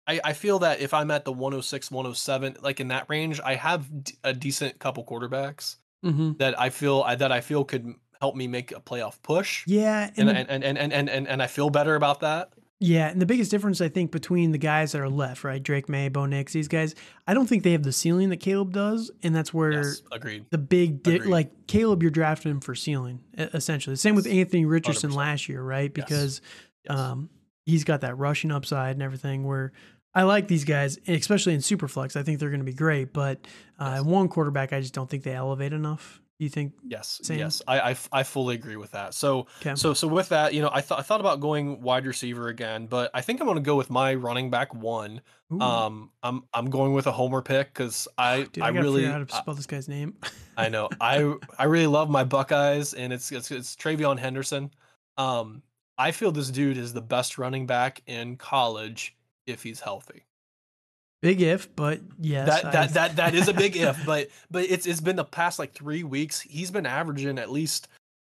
[0.06, 3.54] I I feel that if I'm at the 106, 107, like in that range, I
[3.56, 7.94] have d- a decent couple quarterbacks hmm that I feel I, that I feel could
[8.20, 10.10] help me make a playoff push, Yeah.
[10.16, 12.52] and And, and, and, and and and and I feel better about that.
[12.80, 13.08] Yeah.
[13.08, 15.60] And the biggest difference, I think, between the guys that are left, right?
[15.62, 16.94] Drake Maye, Bo Nix, these guys,
[17.26, 19.10] I don't think they have the ceiling that Caleb does.
[19.22, 20.46] And that's where Yes, agreed.
[20.50, 21.28] the big di- Agreed.
[21.30, 23.96] like Caleb, you're drafting him for ceiling essentially.
[23.96, 25.16] Same with Anthony Richardson 100%.
[25.16, 25.92] last year, right?
[25.92, 26.40] Because
[26.88, 26.96] Yes.
[26.98, 27.30] um,
[27.66, 29.42] he's got that rushing upside and everything.
[29.44, 29.72] Where
[30.14, 32.14] I like these guys, especially in Superflex.
[32.16, 33.46] I think they're going to be great, but
[33.78, 34.00] uh, Yes.
[34.02, 36.20] in one quarterback, I just don't think they elevate enough.
[36.38, 36.72] You think?
[36.86, 37.40] Yes, Same?
[37.40, 39.12] yes, I fully agree with that.
[39.12, 39.74] So Okay.
[39.74, 42.86] so so with that, you know, I thought I thought about going wide receiver again,
[42.86, 45.20] but I think I'm going to go with my running back one.
[45.52, 45.60] Ooh.
[45.60, 49.24] Um, I'm I'm going with a homer pick because I Dude, I, I, really how
[49.24, 50.14] to I, spell this guy's name.
[50.56, 54.70] I know I I really love my Buckeyes and it's it's it's TreVeyon Henderson.
[55.16, 55.62] Um,
[55.98, 59.16] I feel this dude is the best running back in college
[59.48, 60.22] if he's healthy.
[61.20, 64.64] Big if, but yes, that I- that that that is a big if, but but
[64.64, 66.40] it's it's been the past like three weeks.
[66.40, 67.88] He's been averaging at least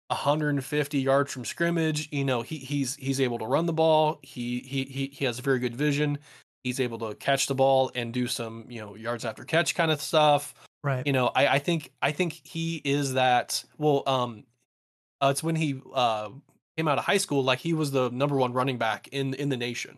[0.09, 2.07] 150 yards from scrimmage.
[2.11, 4.19] You know, he he's he's able to run the ball.
[4.21, 6.17] He he he he has very good vision.
[6.63, 9.91] He's able to catch the ball and do some you know yards after catch kind
[9.91, 10.53] of stuff.
[10.83, 11.05] right.
[11.05, 13.63] You know, I I think I think he is that.
[13.77, 14.43] Well, um,
[15.21, 16.29] uh, it's when he uh
[16.77, 17.43] came out of high school.
[17.43, 19.97] Like he was the number one running back in in the nation.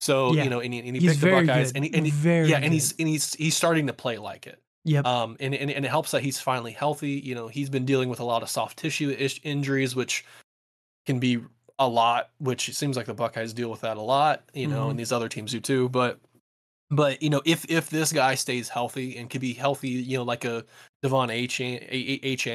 [0.00, 0.44] So Yeah.
[0.44, 1.76] you know, and he, and he He's picked the Buckeyes, good.
[1.76, 4.46] and he, and he, very yeah, and he's and he's he's starting to play like
[4.46, 4.60] it.
[4.84, 5.06] yep.
[5.06, 7.12] Um, and, and and it helps that he's finally healthy.
[7.12, 10.24] You know, he's been dealing with a lot of soft tissue ish injuries, which
[11.06, 11.40] can be
[11.78, 12.30] a lot.
[12.38, 14.42] Which it seems like the Buckeyes deal with that a lot.
[14.52, 14.90] You know, Mhm.
[14.90, 15.88] and these other teams do too.
[15.88, 16.18] But
[16.90, 20.22] but you know, if if this guy stays healthy and could be healthy, you know,
[20.24, 20.64] like a
[21.02, 22.46] Devon H H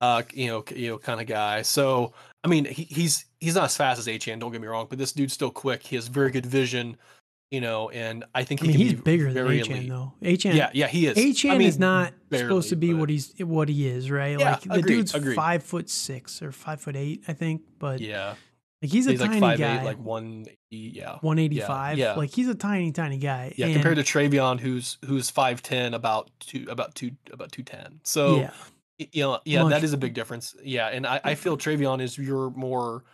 [0.00, 1.62] uh, you know, you know, kind of guy.
[1.62, 2.12] So
[2.44, 4.38] I mean, he, he's he's not as fast as Achane.
[4.40, 5.82] Don't get me wrong, but this dude's still quick.
[5.82, 6.96] He has very good vision.
[7.52, 9.88] you know, and I think I mean, can he's be bigger than Achane elite.
[9.88, 10.12] though.
[10.20, 11.16] Achane, Yeah, yeah, he is.
[11.16, 14.38] Achane I mean, is not supposed to be but- what he's what he is, right?
[14.38, 15.36] Yeah, like the agreed, dude's agreed.
[15.36, 17.62] five foot six or five foot eight, I think.
[17.78, 18.34] But Yeah,
[18.82, 20.46] like he's a he's like tiny five guy, eight, like one.
[20.70, 21.96] Yeah, one eighty five.
[21.98, 22.14] yeah.
[22.14, 23.54] Like he's a tiny, tiny guy.
[23.56, 23.66] yeah.
[23.66, 28.00] and, Compared to TreVeyon, who's who's five ten, about two, about two, about two ten.
[28.02, 28.50] So yeah,
[28.98, 30.54] you know, yeah, Much that is a big difference.
[30.62, 33.04] Yeah, and I, I feel TreVeyon is your more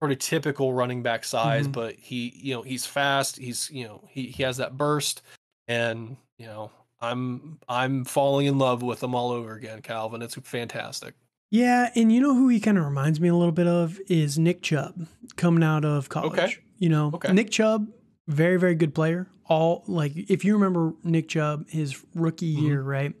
[0.00, 1.72] sort of typical running back size, Mhm.
[1.72, 3.36] but he, you know, he's fast.
[3.36, 5.22] He's, you know, he he has that burst,
[5.68, 10.22] and you know, I'm I'm falling in love with him all over again, Calvin.
[10.22, 11.14] It's fantastic.
[11.50, 11.90] yeah.
[11.96, 14.62] And you know who he kind of reminds me a little bit of is Nick
[14.62, 16.60] Chubb coming out of college.
[16.78, 17.32] You know, Okay.
[17.32, 17.88] Nick Chubb,
[18.28, 19.26] very, very good player.
[19.46, 22.62] All like if you remember Nick Chubb, his rookie Mhm.
[22.62, 23.14] year, right?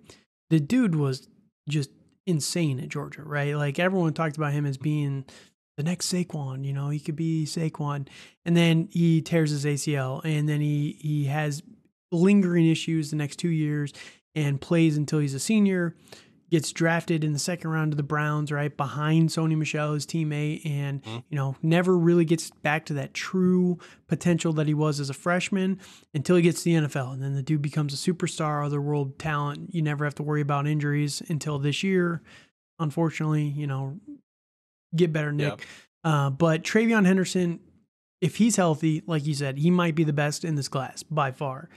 [0.50, 1.26] The dude was
[1.68, 1.90] just
[2.26, 3.56] insane at Georgia, right?
[3.56, 5.24] Like everyone talked about him as being
[5.76, 8.06] the next Saquon, you know, he could be Saquon.
[8.44, 11.62] And then he tears his ACL and then he he has
[12.12, 13.92] lingering issues the next 2 years
[14.34, 15.94] and plays until he's a senior,
[16.50, 18.76] gets drafted in the second round to the Browns, right?
[18.76, 21.22] Behind Sony Michel, his teammate and Mhm.
[21.28, 25.14] you know, never really gets back to that true potential that he was as a
[25.14, 25.78] freshman
[26.12, 27.12] until he gets to the NFL.
[27.12, 29.72] And then the dude becomes a superstar, otherworld talent.
[29.72, 32.20] You never have to worry about injuries until this year.
[32.78, 34.00] Unfortunately, you know,
[34.96, 35.32] get better.
[35.32, 35.66] Nick.
[36.02, 37.60] Uh, but TreVeyon Henderson,
[38.20, 41.30] if he's healthy, like you said, he might be the best in this class by
[41.30, 41.68] far.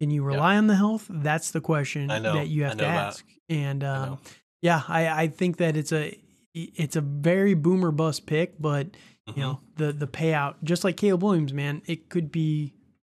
[0.00, 1.06] Can you rely on the health?
[1.08, 3.06] That's the question that you have to that.
[3.08, 3.24] ask.
[3.48, 4.18] And um, know.
[4.62, 6.18] yeah, I, I think that it's a
[6.54, 8.88] it's a very boomer bust pick, but
[9.26, 9.36] you Mhm.
[9.38, 12.72] know the the payout, just like Caleb Williams, man, it could be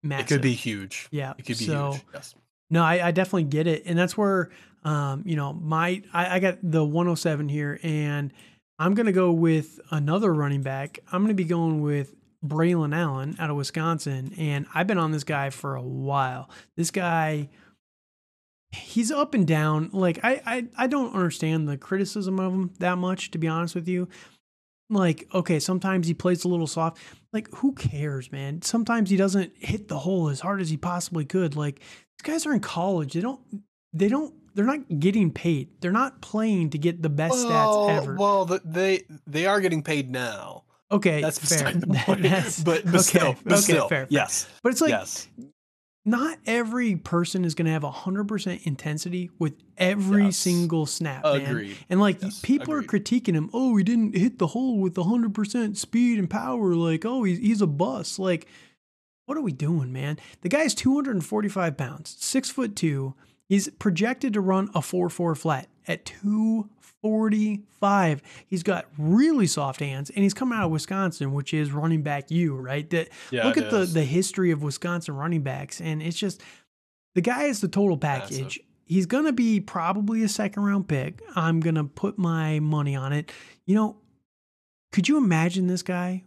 [0.04, 0.26] massive.
[0.26, 1.08] it could be huge.
[1.12, 1.32] yeah.
[1.38, 2.04] It could be so, huge.
[2.14, 2.36] Yes.
[2.70, 4.50] no, I, I definitely get it, and that's where,
[4.84, 8.32] um, you know, my I, I got the 107 here, and
[8.80, 11.00] I'm gonna go with another running back.
[11.12, 12.14] I'm gonna be going with
[12.46, 16.50] Braelon Allen out of Wisconsin, and I've been on this guy for a while.
[16.78, 17.50] This guy,
[18.72, 19.90] he's up and down.
[19.94, 23.76] Like I I I don't understand the criticism of him that much, to be honest
[23.76, 24.08] with you.
[24.92, 26.98] Like, okay, sometimes he plays a little soft.
[27.32, 28.64] Like, who cares, man?
[28.64, 31.56] Sometimes he doesn't hit the hole as hard as he possibly could.
[31.56, 33.14] Like, these guys are in college.
[33.14, 33.40] They don't
[33.94, 35.70] they don't they're not getting paid.
[35.80, 38.16] They're not playing to get the best stats ever.
[38.16, 40.64] Well, the, they they are getting paid now.
[40.92, 41.72] okay, That's fair.
[41.72, 42.24] the point.
[42.24, 44.08] That's- but, but okay, still, but okay, still, fair, fair.
[44.10, 45.28] yes, But it's like yes,
[46.10, 50.38] not every person is going to have 100% intensity with every Yes.
[50.38, 51.42] single snap, man.
[51.42, 51.78] agreed.
[51.90, 53.50] And like Yes, people are critiquing him.
[53.54, 56.74] Oh, he didn't hit the hole with 100% speed and power.
[56.76, 58.20] Like, oh, he's, he's a bust.
[58.20, 58.48] Like,
[59.26, 60.18] what are we doing, man?
[60.42, 63.14] The guy's 245 pounds, six foot two.
[63.48, 66.06] He's projected to run a 4 4 flat at
[67.04, 68.22] 245.
[68.48, 72.30] He's got really soft hands, and he's coming out of Wisconsin, which is running back
[72.32, 72.90] you, right?
[72.90, 73.94] That Yeah, look at the is.
[73.94, 76.42] the history of Wisconsin running backs, and it's just
[77.16, 78.42] the guy is the total package.
[78.42, 78.64] Massive.
[78.86, 81.22] He's gonna be probably a second round pick.
[81.36, 83.32] I'm gonna put my money on it.
[83.66, 83.98] You know,
[84.92, 86.24] could you imagine this guy?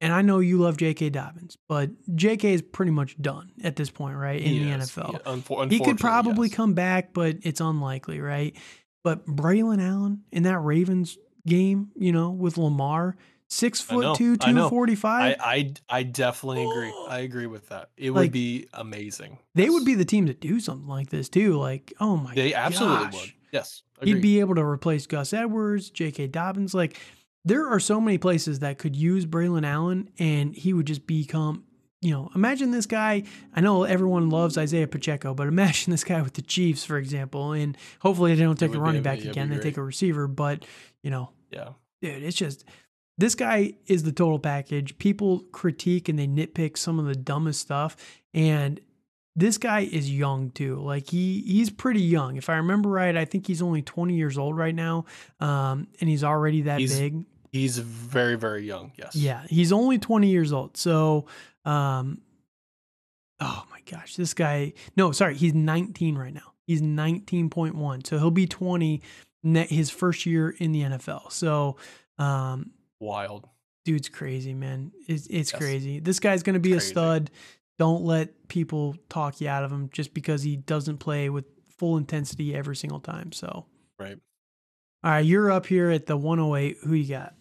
[0.00, 1.08] And I know you love J.K.
[1.10, 2.52] Dobbins, but J.K.
[2.52, 4.38] is pretty much done at this point, right?
[4.38, 4.70] In He the.
[4.70, 5.12] NFL.
[5.14, 6.56] Yeah, unfor- He could probably yes.
[6.56, 8.54] come back, but it's unlikely, right?
[9.04, 13.16] But Braelon Allen in that Ravens game, you know, with Lamar,
[13.48, 15.36] six foot two, two forty five.
[15.38, 16.90] I, I I definitely agree.
[16.92, 17.06] Oh.
[17.08, 17.90] I agree with that.
[17.96, 19.38] It Like, would be amazing.
[19.54, 19.72] They Yes.
[19.72, 21.56] would be the team to do something like this too.
[21.56, 22.36] Like, oh my God.
[22.36, 23.20] They absolutely gosh.
[23.20, 23.32] would.
[23.52, 26.26] Yes, He'd be able to replace Gus Edwards, J.K.
[26.26, 26.74] Dobbins.
[26.74, 26.98] Like,
[27.44, 31.62] there are so many places that could use Braelon Allen, and he would just become.
[32.04, 33.22] You know, imagine this guy.
[33.54, 37.52] I know everyone loves Isaiah Pacheco, but imagine this guy with the Chiefs, for example.
[37.52, 40.28] And hopefully they don't take a be running back again; they take a receiver.
[40.28, 40.66] But
[41.02, 41.70] you know, yeah.
[42.02, 42.66] dude, it's just
[43.16, 44.98] this guy is the total package.
[44.98, 47.96] People critique and they nitpick some of the dumbest stuff,
[48.34, 48.80] and
[49.34, 50.80] this guy is young too.
[50.80, 52.36] Like he he's pretty young.
[52.36, 55.06] If I remember right, I think he's only 20 years old right now,
[55.40, 57.24] um, and he's already that He's- big.
[57.54, 58.90] He's very very young.
[58.98, 59.14] Yes.
[59.14, 60.76] Yeah, he's only 20 years old.
[60.76, 61.26] So,
[61.64, 62.20] um,
[63.38, 64.72] oh my gosh, this guy.
[64.96, 66.52] No, sorry, he's 19 right now.
[66.66, 68.04] He's 19.1.
[68.06, 69.02] So he'll be 20
[69.44, 71.30] ne- his first year in the NFL.
[71.30, 71.76] So,
[72.18, 73.48] um, Wild.
[73.84, 74.90] dude's crazy, man.
[75.06, 75.60] It's it's Yes.
[75.60, 76.00] crazy.
[76.00, 77.30] This guy's gonna be a stud.
[77.78, 81.44] Don't let people talk you out of him just because he doesn't play with
[81.78, 83.30] full intensity every single time.
[83.30, 83.66] So,
[83.98, 84.18] Right.
[85.04, 86.78] all right, you're up here at the 108.
[86.84, 87.34] Who you got?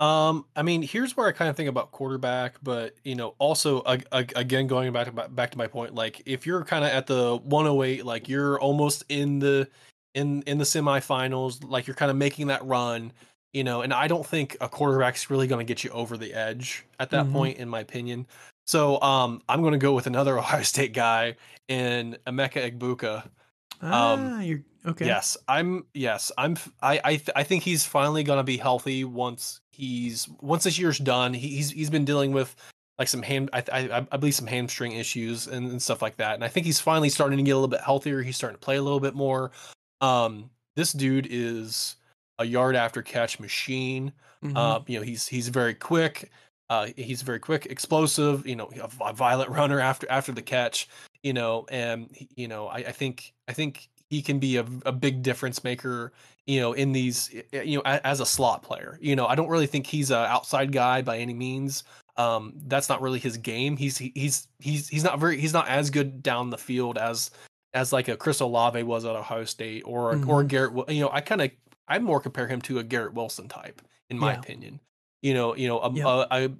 [0.00, 3.82] Um, I mean, here's where I kind of think about quarterback, but you know, also
[3.84, 6.84] ag- ag- again going back to my, back to my point, like if you're kind
[6.84, 9.68] of at the 108, like you're almost in the
[10.14, 13.12] in in the semifinals, like you're kind of making that run,
[13.52, 16.32] you know, and I don't think a quarterback's really going to get you over the
[16.32, 17.30] edge at that Mhm.
[17.30, 18.26] point, in my opinion.
[18.66, 21.36] So um, I'm going to go with another Ohio State guy
[21.68, 23.28] in Emeka Egbuka.
[23.80, 25.20] Ah, um, you're okay.
[25.20, 25.86] Yes, I'm.
[25.94, 26.56] Yes, I'm.
[26.82, 30.78] I I, th- I think he's finally going to be healthy once he's once this
[30.78, 31.34] year's done.
[31.34, 32.54] He, he's he's been dealing with
[32.98, 36.34] like some hand I, I, I believe some hamstring issues and, and, stuff like that.
[36.34, 38.20] And I think he's finally starting to get a little bit healthier.
[38.20, 39.52] He's starting to play a little bit more.
[40.02, 41.96] Um, this dude is
[42.38, 44.12] a yard after catch machine.
[44.44, 44.56] Mm-hmm.
[44.56, 46.30] Uh, you know, he's he's very quick.
[46.68, 48.46] Uh, he's very quick, explosive.
[48.46, 50.88] You know, a, a, violent runner after after the catch.
[51.22, 54.92] You know, and you know, I, I think I think he can be a, a
[54.92, 56.12] big difference maker.
[56.46, 58.98] You know, in these, you know, as, as a slot player.
[59.00, 61.84] You know, I don't really think he's an outside guy by any means.
[62.16, 63.76] Um, that's not really his game.
[63.76, 67.30] He's he's he's he's not very he's not as good down the field as
[67.72, 70.28] as like a Chris Olave was at Ohio State or mm-hmm.
[70.28, 70.90] or Garrett.
[70.90, 71.50] You know, I kind of
[71.86, 74.40] I more compare him to a Garrett Wilson type in my yeah.
[74.40, 74.80] opinion.
[75.22, 76.06] You know, you know, a, yep.
[76.06, 76.50] a, a,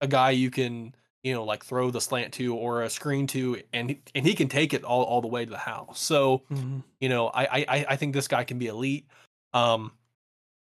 [0.00, 0.94] a guy you can
[1.26, 4.46] you know like throw the slant to or a screen to, and and he can
[4.46, 5.98] take it all all the way to the house.
[5.98, 6.78] So mm-hmm.
[7.00, 9.08] you know, I I I think this guy can be elite.
[9.52, 9.90] Um,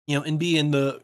[0.05, 0.99] you know, and be in the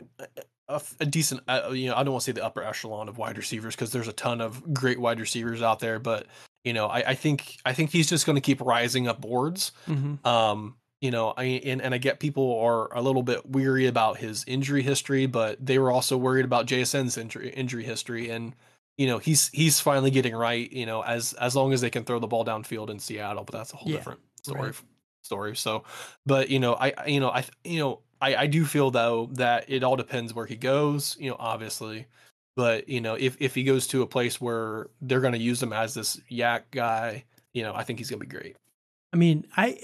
[0.67, 3.17] a, a decent, uh, you know, I don't want to say the upper echelon of
[3.17, 6.25] wide receivers because there's a ton of great wide receivers out there, but
[6.65, 9.71] you know, I, I think I think he's just going to keep rising up boards.
[9.87, 10.27] Mm-hmm.
[10.27, 14.17] Um, you know, I and, and I get people are a little bit weary about
[14.17, 18.53] his injury history, but they were also worried about JSN's injury injury history, and
[18.97, 20.71] you know, he's he's finally getting right.
[20.71, 23.53] You know, as as long as they can throw the ball downfield in Seattle, but
[23.53, 24.61] that's a whole yeah, different story.
[24.61, 24.75] Right.
[25.23, 25.55] Story.
[25.55, 25.83] So,
[26.25, 29.65] but you know, I you know I you know I, I do feel though that
[29.67, 32.07] it all depends where he goes, you know, obviously.
[32.55, 35.73] But, you know, if, if he goes to a place where they're gonna use him
[35.73, 38.55] as this YAC guy, you know, I think he's gonna be great.
[39.13, 39.79] I mean, I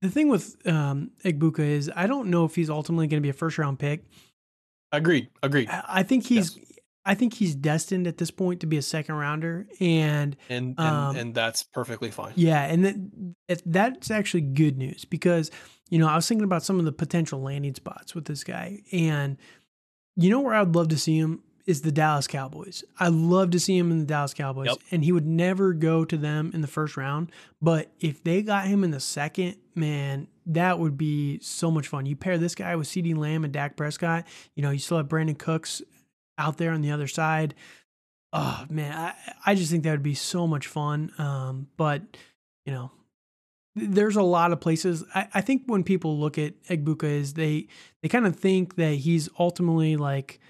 [0.00, 3.34] the thing with um Egbuka is I don't know if he's ultimately gonna be a
[3.34, 4.04] first round pick.
[4.92, 5.28] Agreed.
[5.42, 5.68] Agreed.
[5.68, 6.73] I, I think he's yes.
[7.06, 10.80] I think he's destined at this point to be a second rounder, and and and,
[10.80, 12.32] um, and that's perfectly fine.
[12.34, 15.50] Yeah, and that, that's actually good news because
[15.90, 18.80] you know, I was thinking about some of the potential landing spots with this guy.
[18.92, 19.36] And
[20.16, 22.84] you know where I'd love to see him is the Dallas Cowboys.
[22.98, 24.66] I love to see him in the Dallas Cowboys.
[24.68, 24.78] Yep.
[24.90, 27.32] And he would never go to them in the first round.
[27.60, 32.06] But if they got him in the second, man, that would be so much fun.
[32.06, 34.26] You pair this guy with CeeDee Lamb and Dak Prescott.
[34.56, 35.80] You know, you still have Brandin Cooks
[36.38, 37.54] out there on the other side.
[38.32, 39.14] Oh man, I,
[39.46, 41.12] I just think that would be so much fun.
[41.18, 42.02] Um, but
[42.66, 42.90] you know,
[43.76, 45.04] there's a lot of places.
[45.14, 47.68] I, I think when people look at Egbuka is they
[48.02, 50.40] they kind of think that he's ultimately like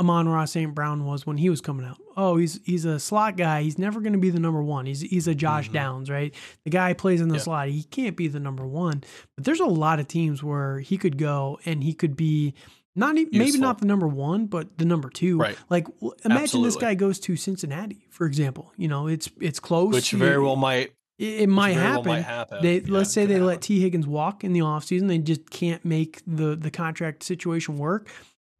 [0.00, 0.74] Amon-Ra St.
[0.74, 1.98] Brown was when he was coming out.
[2.16, 3.62] Oh, he's he's a slot guy.
[3.62, 4.86] He's never going to be the number one.
[4.86, 5.74] He's he's a Josh mm-hmm.
[5.74, 6.34] Downs, right?
[6.64, 7.44] The guy plays in the yep.
[7.44, 7.68] slot.
[7.68, 9.04] He can't be the number one.
[9.36, 12.54] But there's a lot of teams where he could go and he could be
[13.00, 15.38] not even, maybe not the number one, but the number two.
[15.38, 15.56] Right.
[15.70, 15.88] Like
[16.24, 16.68] imagine Absolutely.
[16.68, 18.72] this guy goes to Cincinnati, for example.
[18.76, 19.92] You know, it's it's close.
[19.92, 22.04] Which very well might it, might happen.
[22.04, 22.58] Well might happen.
[22.62, 23.46] They yeah, let's say they happen.
[23.46, 25.08] let Tee Higgins walk in the offseason.
[25.08, 28.08] They just can't make the the contract situation work.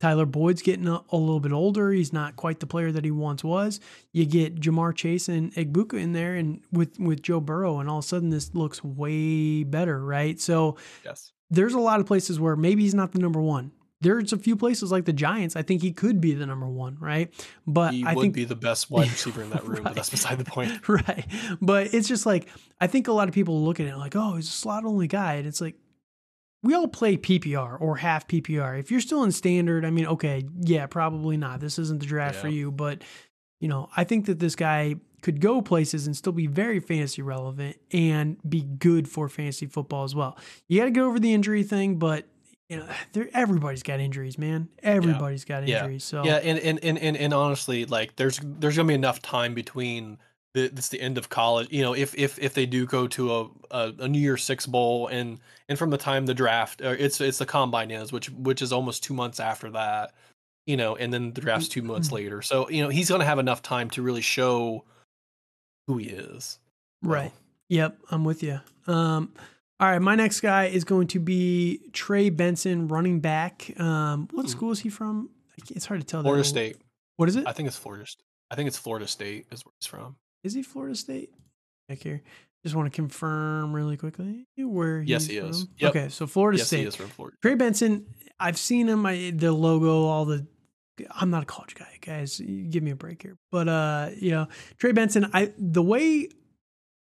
[0.00, 1.92] Tyler Boyd's getting a, a, little bit older.
[1.92, 3.81] He's not quite the player that he once was.
[4.14, 7.98] You get Ja'Marr Chase and Egbuka in there, and with with Joe Burrow, and all
[7.98, 10.40] of a sudden this looks way better, right?
[10.40, 14.33] So yes, there's a lot of places where maybe he's not the number one there's
[14.33, 15.57] a few places like the Giants.
[15.57, 17.33] I think he could be the number one, right?
[17.67, 19.77] But he I would think be the best wide receiver in that room.
[19.77, 19.85] right.
[19.85, 21.27] But that's beside the point, right?
[21.61, 22.49] But it's just like
[22.81, 25.07] I think a lot of people look at it like, oh, he's a slot only
[25.07, 25.77] guy, and it's like
[26.63, 28.79] we all play PPR or half PPR.
[28.79, 31.61] If you're still in standard, I mean, okay, yeah, probably not.
[31.61, 32.41] This isn't the draft yeah.
[32.43, 33.03] for you, but
[33.61, 37.21] you know, I think that this guy could go places and still be very fantasy
[37.21, 40.39] relevant and be good for fantasy football as well.
[40.67, 42.27] You got to get over the injury thing, but
[42.71, 42.87] you know,
[43.35, 44.69] everybody's got injuries, man.
[44.83, 45.61] Everybody's yeah.
[45.61, 46.11] got injuries.
[46.13, 46.23] Yeah.
[46.23, 49.53] So yeah, and, and and and and honestly, like there's there's gonna be enough time
[49.55, 50.19] between
[50.55, 51.69] the this the end of college.
[51.71, 54.67] You know, if if if they do go to a a, a New Year's Six
[54.67, 58.31] bowl and and from the time the draft, uh, it's it's the combine is, which
[58.31, 60.15] which is almost two months after that.
[60.67, 62.17] You know, and then the draft's two months mm-hmm.
[62.17, 62.43] later.
[62.43, 64.85] So you know, he's gonna have enough time to really show
[65.87, 66.59] who he is.
[67.03, 67.33] Right.
[67.69, 68.61] Yep, I'm with you.
[68.87, 69.33] Um,
[69.81, 73.73] all right, my next guy is going to be Trey Benson, running back.
[73.81, 74.49] Um, what hmm.
[74.49, 75.31] school is he from?
[75.71, 76.23] It's hard to tell.
[76.23, 76.77] Florida State.
[77.16, 77.47] What is it?
[77.47, 78.07] I think it's Florida.
[78.07, 78.23] State.
[78.51, 80.16] I think it's Florida State is where he's from.
[80.45, 81.31] Is he Florida State?
[81.88, 82.23] Check here.
[82.62, 85.01] Just want to confirm really quickly where.
[85.01, 85.49] Yes, he from.
[85.49, 85.66] is.
[85.78, 85.91] Yep.
[85.91, 86.78] Okay, so Florida yes, State.
[86.78, 87.39] Yes, he is from Florida.
[87.41, 88.05] Trey Benson.
[88.39, 89.07] I've seen him.
[89.07, 90.47] I, the logo, all the.
[91.11, 92.39] I'm not a college guy, guys.
[92.39, 93.39] Give me a break here.
[93.51, 95.31] But uh, you know, Trey Benson.
[95.33, 96.28] I the way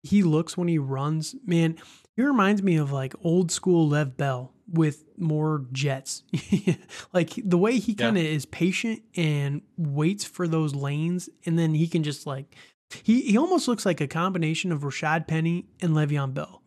[0.03, 1.77] he looks when he runs, man
[2.15, 4.53] he reminds me of like old school Lev Bell.
[4.71, 6.23] with more jets.
[7.13, 8.29] like the way he kind of yeah.
[8.29, 12.55] is patient and waits for those lanes, and then he can just like
[13.03, 16.61] he he almost looks like a combination of Rashad Penny and Le'Veon Bell.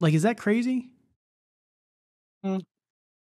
[0.00, 0.90] Like, is that crazy?
[2.42, 2.58] Hmm.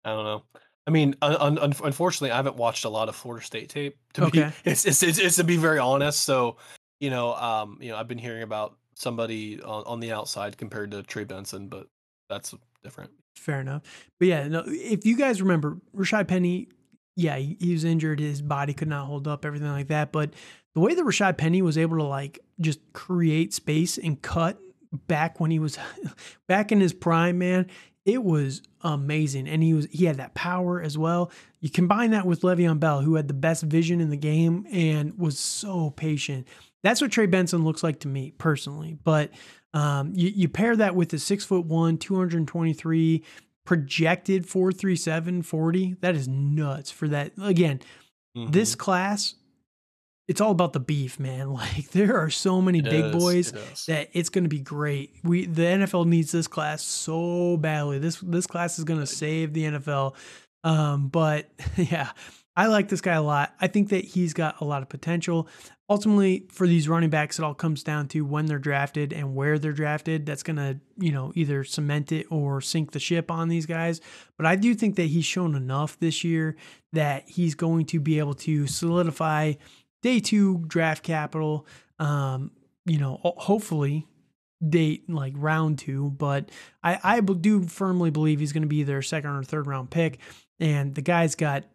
[0.05, 0.43] I don't know.
[0.86, 3.97] I mean, un- un- unfortunately, I haven't watched a lot of Florida State tape.
[4.13, 4.45] To okay.
[4.45, 6.21] be, it's, it's, it's, it's to be very honest.
[6.21, 6.57] So,
[6.99, 10.91] you know, um, you know, I've been hearing about somebody on, on the outside compared
[10.91, 11.87] to Trey Benson, but
[12.29, 13.11] that's different.
[13.35, 13.83] Fair enough.
[14.19, 16.69] But yeah, no, if you guys remember, Rashad Penny,
[17.15, 18.19] yeah, he, he was injured.
[18.19, 20.11] His body could not hold up, everything like that.
[20.11, 20.33] But
[20.73, 24.59] the way that Rashad Penny was able to like just create space and cut
[24.91, 25.77] back when he was
[26.47, 27.67] back in his prime, man,
[28.05, 29.47] it was amazing.
[29.47, 31.31] And he was he had that power as well.
[31.59, 35.17] You combine that with Le'Veon Bell, who had the best vision in the game and
[35.17, 36.47] was so patient.
[36.84, 38.97] That's what Trey Benson looks like to me personally.
[39.03, 39.32] But
[39.73, 43.23] um, you, you pair that with the six foot one, 223
[43.65, 45.95] projected 437 40.
[46.01, 47.34] That is nuts for that.
[47.41, 47.82] Again,
[48.36, 48.51] mm-hmm.
[48.51, 49.36] this class
[50.28, 51.53] it's all about the beef, man.
[51.57, 54.59] Like there are so many it big is, boys it that it's going to be
[54.59, 55.15] great.
[55.23, 57.99] We the NFL needs this class so badly.
[57.99, 60.15] This this class is going to save the NFL.
[60.63, 62.11] Um, but yeah,
[62.57, 63.53] I like this guy a lot.
[63.61, 65.47] I think that he's got a lot of potential.
[65.87, 69.59] Ultimately, for these running backs, it all comes down to when they're drafted and where
[69.59, 70.25] they're drafted.
[70.25, 74.01] That's going to, you know, either cement it or sink the ship on these guys.
[74.37, 76.55] But I do think that he's shown enough this year
[76.93, 79.53] that he's going to be able to solidify
[80.01, 81.67] day two draft capital.
[81.99, 82.49] Um,
[82.87, 84.07] you know, hopefully
[84.67, 86.49] date like round two, but
[86.83, 90.17] I, I do firmly believe he's going to be their second or third round pick.
[90.59, 91.65] And the guy's got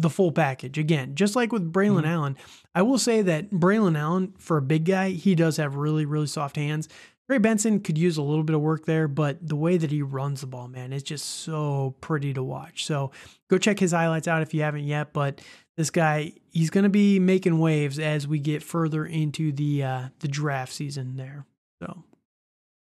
[0.00, 0.78] the full package.
[0.78, 2.06] Again, just like with Braelon mm-hmm.
[2.06, 2.36] Allen,
[2.74, 6.26] I will say that Braelon Allen, for a big guy, he does have really, really
[6.26, 6.88] soft hands.
[7.28, 10.02] Trey Benson could use a little bit of work there, but the way that he
[10.02, 12.84] runs the ball, man, is just so pretty to watch.
[12.84, 13.12] So
[13.48, 15.12] go check his highlights out if you haven't yet.
[15.12, 15.40] But
[15.76, 20.08] this guy, he's going to be making waves as we get further into the uh,
[20.18, 21.46] the draft season there.
[21.80, 22.02] So.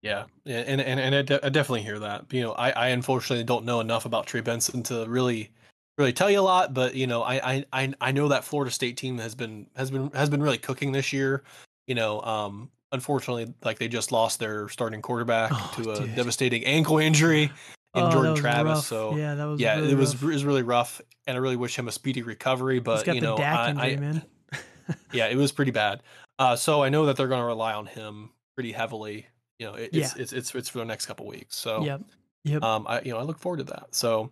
[0.03, 2.31] Yeah, and and and I, de- I definitely hear that.
[2.31, 5.49] You know, I, I unfortunately don't know enough about Trey Benson to really
[5.97, 8.97] really tell you a lot, but you know, I I I know that Florida State
[8.97, 11.43] team has been has been has been really cooking this year.
[11.87, 16.15] You know, um, unfortunately, like they just lost their starting quarterback oh, to a dude.
[16.15, 18.77] devastating ankle injury in oh, Jordan Travis.
[18.77, 18.85] Rough.
[18.85, 20.23] So yeah, that was yeah, really it was rough.
[20.23, 22.79] it was really rough, and I really wish him a speedy recovery.
[22.79, 24.21] But you know, I, injury,
[24.51, 26.03] I, yeah, it was pretty bad.
[26.39, 29.27] Uh, so I know that they're going to rely on him pretty heavily.
[29.59, 30.21] You know, it, it's, yeah.
[30.21, 31.55] it's it's it's for the next couple weeks.
[31.55, 32.01] So yep,
[32.43, 32.63] yep.
[32.63, 33.87] Um, I you know I look forward to that.
[33.95, 34.31] So,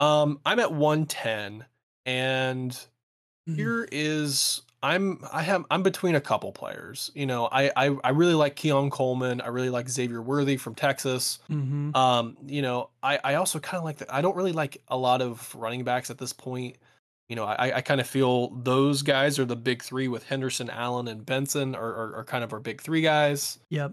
[0.00, 1.64] um, I'm at 110,
[2.06, 3.54] and mm.
[3.54, 7.10] here is I'm I have I'm between a couple players.
[7.14, 9.40] You know, I I, I really like Keon Coleman.
[9.40, 11.40] I really like Xavier Worthy from Texas.
[11.50, 11.96] Mm-hmm.
[11.96, 14.12] Um, you know, I I also kind of like that.
[14.12, 16.76] I don't really like a lot of running backs at this point.
[17.28, 20.70] You know, I I kind of feel those guys are the big three with Henderson,
[20.70, 23.58] Allen, and Benson are are, are kind of our big three guys.
[23.70, 23.92] Yep.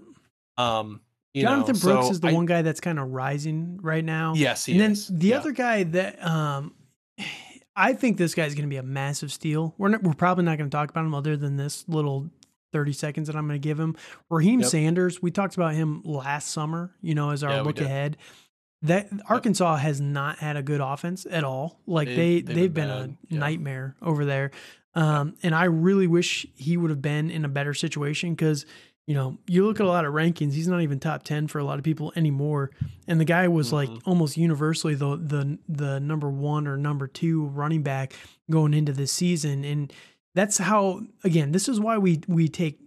[0.58, 1.02] Um,
[1.42, 4.34] Jonathan know, Brooks so is the I, one guy that's kind of rising right now.
[4.36, 5.08] Yes, and is.
[5.08, 5.38] then the yeah.
[5.38, 6.74] other guy that um
[7.76, 9.76] I think this guy's going to be a massive steal.
[9.78, 12.30] We're not, we're probably not going to talk about him other than this little
[12.72, 13.96] 30 seconds that I'm going to give him.
[14.30, 14.70] Raheem yep.
[14.70, 18.18] Sanders, we talked about him last summer, you know, as our yeah, look ahead.
[18.82, 19.84] That Arkansas yep.
[19.84, 21.82] has not had a good offense at all.
[21.86, 24.52] Like they, they they've, they've been, been a nightmare over there.
[24.94, 28.66] Um, and I really wish he would have been in a better situation because
[29.08, 31.60] you know, you look at a lot of rankings, he's not even top 10 for
[31.60, 32.72] a lot of people anymore.
[33.08, 33.94] And the guy was mm-hmm.
[33.94, 38.14] like almost universally the the the number 1 or number 2 running back
[38.50, 39.94] going into this season and
[40.36, 42.80] that's how again, this is why we we take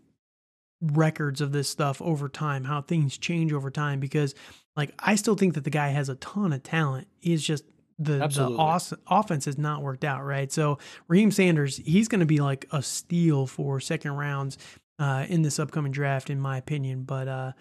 [0.81, 4.35] records of this stuff over time, how things change over time because
[4.77, 7.09] like I still think that the guy has a ton of talent.
[7.19, 7.65] He's just
[7.99, 8.57] the, Absolutely.
[8.57, 10.53] the os- offense has not worked out, right?
[10.53, 14.57] So Raheem Sanders, he's going to be like a steal for second rounds
[14.99, 17.05] uh, in this upcoming draft, in my opinion.
[17.05, 17.53] But uh,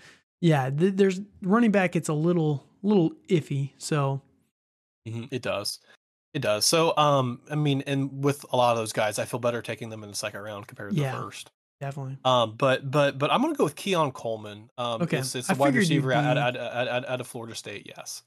[0.42, 1.96] yeah, th- there's running back.
[1.96, 3.72] It's a little little iffy.
[3.78, 4.22] So
[5.08, 5.26] mm-hmm.
[5.32, 5.80] it does.
[6.34, 6.66] It does.
[6.66, 9.90] So, um, I mean, and with a lot of those guys, I feel better taking
[9.90, 11.52] them in the second round compared to yeah, the first.
[11.80, 12.18] Definitely.
[12.26, 14.70] Um, but but but I'm gonna go with Keon Coleman.
[14.78, 15.20] Um, okay.
[15.20, 17.86] It's, it's a wide receiver out, at, at, at, at, at, Florida State.
[17.88, 18.24] Yes.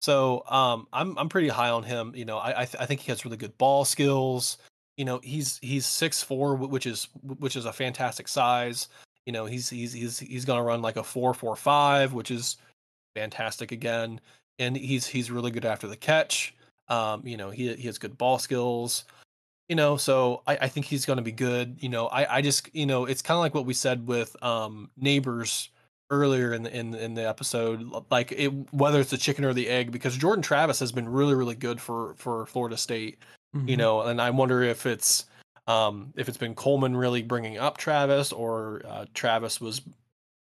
[0.00, 2.12] So um, I'm I'm pretty high on him.
[2.14, 4.58] You know, I I, th- I think he has really good ball skills
[4.96, 8.88] you know he's he's six four which is which is a fantastic size.
[9.26, 12.30] You know he's he's he's he's going to run like a four four five which
[12.30, 12.56] is
[13.14, 14.20] fantastic again.
[14.58, 16.54] And he's he's really good after the catch.
[16.88, 19.04] Um you know he he has good ball skills.
[19.68, 21.76] You know so i i think he's going to be good.
[21.80, 24.36] You know i i just you know it's kind of like what we said with
[24.42, 25.68] um Nabers
[26.10, 29.68] earlier in the in, in the episode, like it, whether it's the chicken or the
[29.68, 33.18] egg, because Jordan Travis has been really really good for for Florida State,
[33.54, 33.68] mm-hmm.
[33.68, 35.26] you know, and I wonder if it's
[35.66, 39.80] um, if it's been Coleman really bringing up Travis or uh, Travis was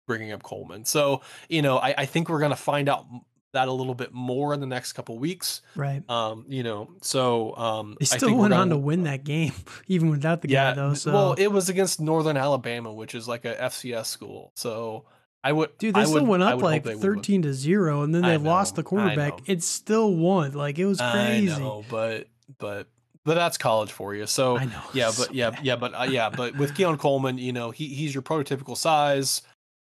[0.07, 0.85] bringing up Coleman.
[0.85, 3.07] So you know, I, I think we're gonna find out
[3.53, 5.63] that a little bit more in the next couple weeks.
[5.75, 6.09] Right.
[6.11, 9.53] Um, you know, so um they still went on to win that game,
[9.87, 10.95] even without the yeah, guy though.
[10.95, 14.53] So well, it was against Northern Alabama, which is like a FCS school.
[14.55, 15.07] So
[15.43, 18.23] I would Dude, they I still would, went up like thirteen to zero and then
[18.23, 19.49] they lost the quarterback.
[19.49, 20.53] It still won.
[20.53, 21.53] Like it was crazy.
[21.53, 22.27] I know, but
[22.59, 22.89] but
[23.27, 24.27] but that's college for you.
[24.27, 24.59] So
[24.95, 25.65] yeah, but so yeah, bad.
[25.65, 29.43] yeah, but uh, yeah, but with Keon Coleman, you know, he he's your prototypical size,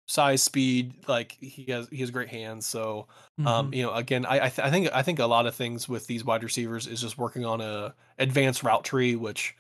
[0.08, 1.08] size, speed.
[1.08, 2.66] Like he has he has great hands.
[2.66, 3.48] So um, mm-hmm.
[3.48, 5.88] um, you know, again, I I, th- I, think I think a lot of things
[5.88, 9.56] with these wide receivers is just working on a advanced route tree, which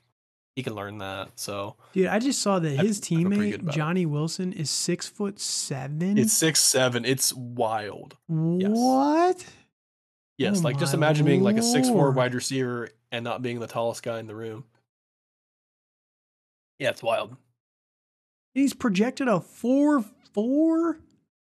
[0.55, 1.29] he can learn that.
[1.35, 4.05] So dude, I just saw that his I, teammate Johnny it.
[4.07, 6.17] Wilson is six foot seven.
[6.17, 7.05] It's six seven.
[7.05, 8.17] It's wild.
[8.25, 9.37] What?
[9.37, 9.45] Yes.
[10.38, 13.59] Yes, oh like just imagine being like a six four wide receiver and not being
[13.59, 14.65] the tallest guy in the room.
[16.79, 17.35] Yeah, it's wild.
[18.53, 20.99] He's projected a four four.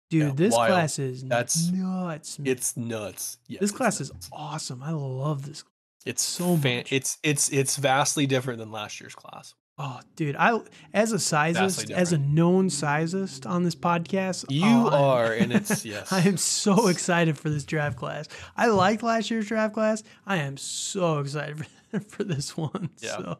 [0.08, 0.70] Dude, yeah, this wild.
[0.70, 2.38] class is that's nuts.
[2.38, 2.48] Man.
[2.48, 3.38] It's nuts.
[3.46, 4.10] Yeah, this class nuts.
[4.10, 4.82] is awesome.
[4.82, 5.62] I love this.
[6.06, 9.54] It's so fan- it's it's it's vastly different than last year's class.
[9.82, 10.36] Oh, dude!
[10.36, 10.60] I
[10.92, 15.86] as a sizist, as a known sizist on this podcast, you oh, are, and it's
[15.86, 16.12] yes.
[16.12, 18.28] I am so excited for this draft class.
[18.58, 20.02] I liked last year's draft class.
[20.26, 22.90] I am so excited for, for this one.
[22.98, 23.16] Yeah.
[23.16, 23.38] So,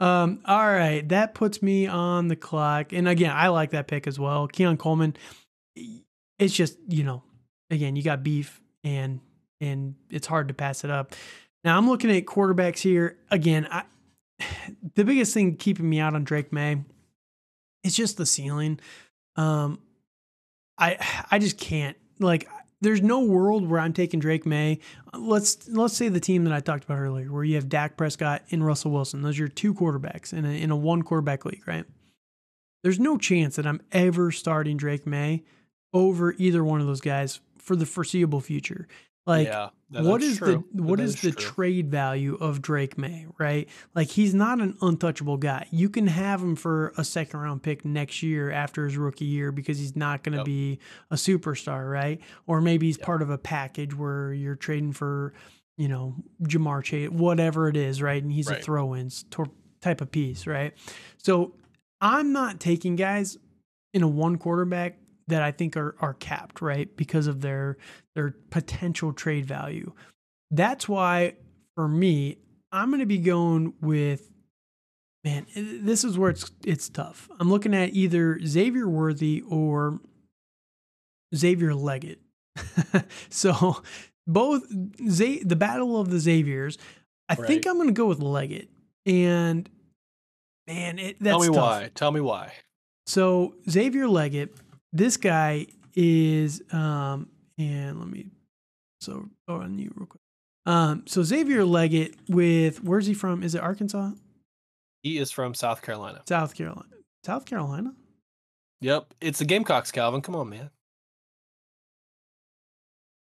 [0.00, 2.92] um, all right, that puts me on the clock.
[2.92, 4.46] And again, I like that pick as well.
[4.46, 5.16] Keon Coleman.
[6.38, 7.22] It's just you know,
[7.70, 9.18] again, you got beef, and
[9.62, 11.14] and it's hard to pass it up.
[11.64, 13.16] Now I'm looking at quarterbacks here.
[13.30, 13.84] Again, I
[14.94, 16.84] the biggest thing keeping me out on Drake Maye
[17.82, 18.80] is just the ceiling.
[19.36, 19.78] Um,
[20.78, 20.98] I
[21.30, 22.48] I just can't like.
[22.80, 24.78] There's no world where I'm taking Drake Maye.
[25.14, 28.42] Let's let's say the team that I talked about earlier, where you have Dak Prescott
[28.50, 29.22] and Russell Wilson.
[29.22, 31.84] Those are your two quarterbacks in a in a one quarterback league, right?
[32.82, 35.44] There's no chance that I'm ever starting Drake Maye
[35.94, 38.86] over either one of those guys for the foreseeable future.
[39.26, 40.64] Like, yeah, what is true.
[40.74, 41.40] the what is, is the true.
[41.40, 43.68] trade value of Drake Maye, right?
[43.94, 45.66] Like, he's not an untouchable guy.
[45.70, 49.50] You can have him for a second round pick next year after his rookie year
[49.50, 50.46] because he's not going to yep.
[50.46, 50.78] be
[51.10, 52.20] a superstar, right?
[52.46, 53.06] Or maybe he's yep.
[53.06, 55.32] part of a package where you're trading for,
[55.78, 58.22] you know, Ja'Marr Chase, whatever it is, right?
[58.22, 58.60] And he's right.
[58.60, 59.10] a throw-in
[59.80, 60.74] type of piece, right?
[61.16, 61.54] So
[62.00, 63.38] I'm not taking guys
[63.94, 64.98] in a one quarterback
[65.28, 66.94] that I think are are capped, right?
[66.96, 67.76] Because of their
[68.14, 69.92] their potential trade value.
[70.50, 71.34] That's why
[71.74, 72.38] for me,
[72.72, 74.30] I'm going to be going with
[75.24, 77.28] man, this is where it's it's tough.
[77.40, 80.00] I'm looking at either Xavier Worthy or
[81.34, 82.18] Xavier Legette.
[83.30, 83.82] so
[84.26, 84.62] both
[85.08, 86.78] Z- the battle of the Xaviers,
[87.28, 87.46] I right.
[87.46, 88.68] think I'm going to go with Legette.
[89.06, 89.68] And
[90.66, 91.56] man, it that's Tell me tough.
[91.56, 91.90] why.
[91.94, 92.52] Tell me why.
[93.06, 94.50] So Xavier Legette
[94.94, 97.28] this guy is um
[97.58, 98.28] and let me
[99.00, 100.20] so oh, on you real quick.
[100.64, 103.42] Um so Xavier Legette with where's he from?
[103.42, 104.12] Is it Arkansas?
[105.02, 106.22] He is from South Carolina.
[106.26, 106.88] South Carolina.
[107.24, 107.92] South Carolina?
[108.80, 109.12] Yep.
[109.20, 110.22] It's the Gamecocks, Calvin.
[110.22, 110.70] Come on, man.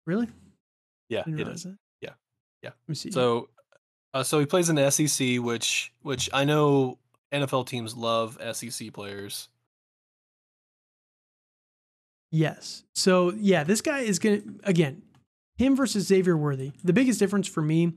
[0.07, 0.29] Really?
[1.09, 1.67] Yeah, it is.
[1.67, 1.75] It.
[2.01, 2.11] Yeah.
[2.63, 2.71] Yeah.
[2.71, 3.11] Let me see.
[3.11, 3.49] So
[4.15, 6.99] uh, so he plays in the SEC, which which I know
[7.33, 9.49] NFL teams love SEC players.
[12.31, 12.85] Yes.
[12.95, 15.03] So yeah, this guy is gonna again,
[15.57, 16.73] him versus Xavier Worthy.
[16.85, 17.95] The biggest difference for me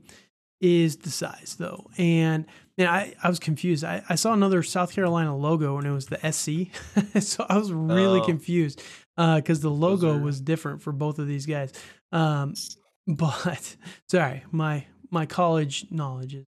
[0.60, 1.90] is the size though.
[1.98, 2.46] And
[2.78, 3.84] man, I, I was confused.
[3.84, 7.20] I, I saw another South Carolina logo and it was the SC.
[7.20, 8.24] so I was really oh.
[8.24, 8.82] confused
[9.16, 10.18] because uh, the logo are...
[10.18, 11.72] was different for both of these guys.
[12.12, 12.54] Um,
[13.06, 13.76] but
[14.08, 16.46] sorry, my my college knowledge is,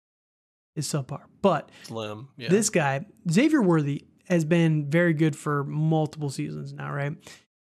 [0.76, 1.22] is subpar.
[1.42, 2.50] But Slim, yeah.
[2.50, 7.14] this guy, Xavier Worthy, has been very good for multiple seasons now, right?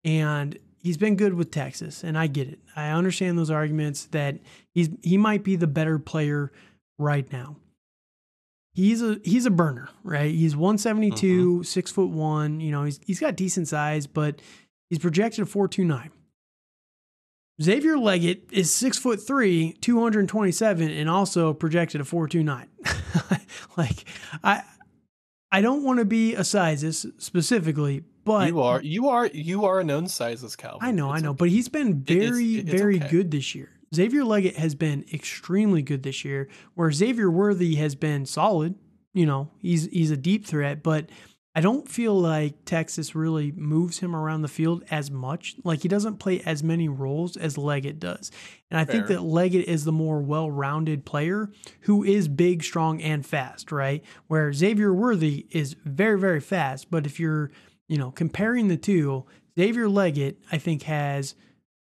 [0.05, 2.59] And he's been good with Texas, and I get it.
[2.75, 4.37] I understand those arguments that
[4.71, 6.51] he's he might be the better player
[6.99, 7.57] right now.
[8.73, 10.33] He's a he's a burner, right?
[10.33, 11.63] He's 172, mm-hmm.
[11.63, 12.59] six foot one.
[12.59, 14.41] You know, he's he's got decent size, but
[14.89, 16.11] he's projected a 429.
[17.61, 22.67] Xavier Legette is six foot three, 227, and also projected a 429.
[23.77, 24.05] like
[24.43, 24.61] I
[25.51, 29.79] I don't want to be a sizist specifically, but you are you are you are
[29.79, 30.79] a known sizist, Calvin.
[30.81, 33.07] I know, it's I know, but he's been very it's, it's very okay.
[33.09, 33.69] good this year.
[33.93, 38.75] Xavier Legette has been extremely good this year, where Xavier Worthy has been solid.
[39.13, 41.09] You know, he's he's a deep threat, but
[41.57, 45.55] I don't feel like Texas really moves him around the field as much.
[45.63, 48.29] Like he doesn't play as many roles as Legette does.
[48.69, 48.95] And I Fair.
[48.95, 51.49] think that Legette is the more well rounded player
[51.81, 54.03] who is big, strong, and fast, right?
[54.27, 56.91] Where Xavier Worthy is very, very fast.
[56.91, 57.51] But if you're,
[57.87, 59.25] you know, comparing the two,
[59.57, 61.35] Xavier Legette, I think, has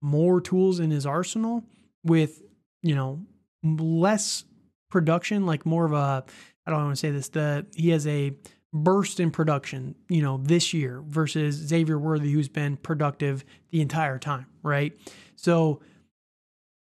[0.01, 1.63] more tools in his arsenal
[2.03, 2.41] with,
[2.81, 3.21] you know,
[3.63, 4.43] less
[4.89, 6.23] production, like more of a,
[6.65, 8.33] I don't want to say this, the he has a
[8.73, 14.17] burst in production, you know, this year versus Xavier Worthy, who's been productive the entire
[14.17, 14.93] time, right?
[15.35, 15.81] So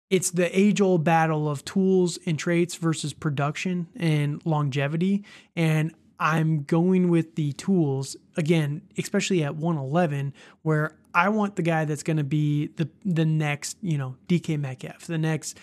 [0.10, 5.26] it's the age old battle of tools and traits versus production and longevity.
[5.56, 11.86] And I'm going with the tools again, especially at 111, where I want the guy
[11.86, 15.58] that's going to be the the next, you know, DK Metcalf, the next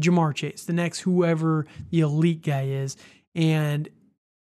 [0.00, 2.96] Ja'Marr Chase, the next whoever the elite guy is.
[3.34, 3.88] And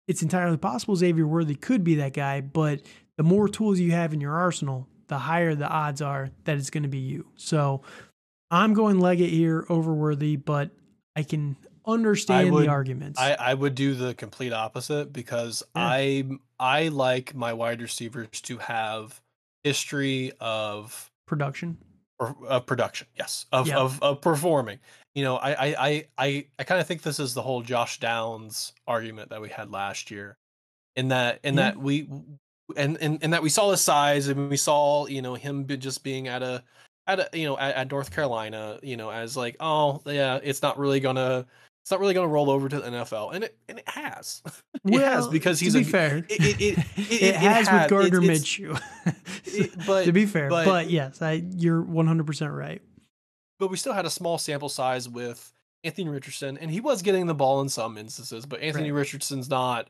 [0.08, 2.82] it's entirely possible Xavier Worthy could be that guy, but
[3.18, 6.70] the more tools you have in your arsenal, the higher the odds are that it's
[6.70, 7.28] going to be you.
[7.36, 7.82] So
[8.52, 10.72] I'm going Legette here over Worthy, but
[11.16, 11.56] I can
[11.86, 13.20] understand would, the arguments.
[13.20, 15.82] I, I would do the complete opposite because yeah.
[15.84, 16.24] I
[16.60, 19.20] I like my wide receivers to have
[19.64, 21.78] history of production.
[22.20, 23.76] Or, of production, yes, of, yep.
[23.76, 24.80] of of performing
[25.16, 28.74] you know, I I I I, kind of think this is the whole Josh Downs
[28.88, 30.38] argument that we had last year,
[30.96, 31.62] in that in yeah.
[31.62, 32.10] that we
[32.76, 36.04] and, and and that we saw the size and we saw you know him just
[36.04, 36.64] being at a
[37.06, 40.64] at a you know at, at North Carolina you know as like oh yeah it's
[40.64, 41.46] not really gonna
[41.84, 44.42] it's not really going to roll over to the NFL, and it and it has.
[44.74, 46.18] it well, has because he's to be a, fair.
[46.30, 48.80] It, it, it, it, has with Gardner Minshew.
[49.86, 52.82] but to be fair, but, but yes, I you're 100 percent right
[53.64, 55.54] but we still had a small sample size with
[55.86, 59.00] Anthony Richardson, and he was getting the ball in some instances, but Anthony right.
[59.00, 59.88] Richardson's not.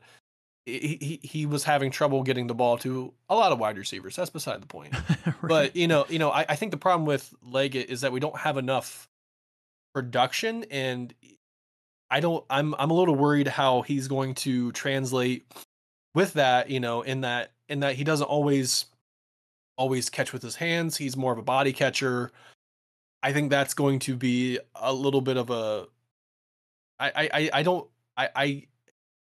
[0.64, 4.14] He, he he was having trouble getting the ball to a lot of wide receivers.
[4.14, 4.94] That's beside the point.
[5.26, 5.34] right.
[5.42, 8.20] But you know, you know, I, I think the problem with Legette is that we
[8.20, 9.08] don't have enough
[9.92, 11.12] production, and
[12.14, 12.44] I don't.
[12.48, 15.52] I'm I'm a little worried how he's going to translate
[16.14, 16.70] with that.
[16.70, 18.84] You know, in that in that he doesn't always
[19.76, 20.96] always catch with his hands.
[20.96, 22.30] He's more of a body catcher.
[23.20, 25.88] I think that's going to be a little bit of a.
[27.00, 28.66] I I I don't I I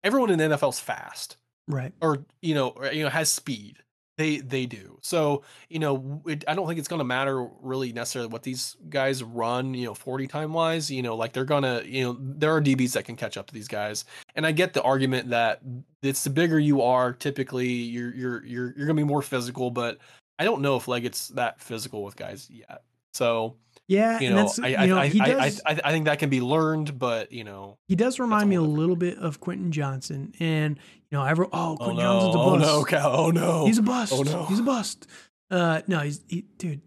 [0.03, 1.91] everyone in the NFL's fast, right?
[2.01, 3.77] Or you know or, you know has speed.
[4.17, 4.97] They they do.
[5.01, 8.77] So you know it, I don't think it's going to matter really necessarily what these
[8.89, 9.73] guys run.
[9.73, 10.89] You know, forty time wise.
[10.89, 13.53] You know, like they're gonna you know there are DBs that can catch up to
[13.53, 14.05] these guys.
[14.35, 15.61] And I get the argument that
[16.01, 19.69] it's the bigger you are, typically you're you're you're you're gonna be more physical.
[19.69, 19.97] But
[20.39, 22.83] I don't know if Legette's that physical with guys yet.
[23.13, 23.57] So
[23.87, 26.41] yeah, you know, I, you know, I, does, I, I, I, think that can be
[26.41, 30.79] learned, but you know, he does remind me a little bit of Quentin Johnston, and
[31.11, 32.19] you know, every oh, Quentin oh, no.
[32.19, 32.65] Johnson's a bust.
[32.65, 33.15] Oh no, Cal.
[33.15, 34.13] oh no, he's a bust.
[34.13, 35.07] Oh no, he's a bust.
[35.51, 36.81] Uh, no, he's he, dude.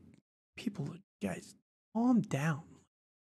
[0.57, 0.89] People,
[1.23, 1.55] guys,
[1.95, 2.63] calm down.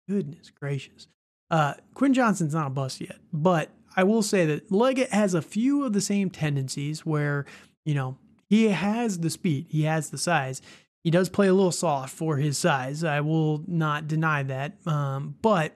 [0.09, 1.07] Goodness gracious.
[1.51, 5.41] Uh, Quinn Johnson's not a bust yet, but I will say that Legette has a
[5.41, 7.45] few of the same tendencies where
[7.86, 8.17] you know
[8.49, 10.63] he has the speed, he has the size
[11.04, 13.04] he does play a little soft for his size.
[13.04, 14.86] I will not deny that.
[14.86, 15.76] Um, but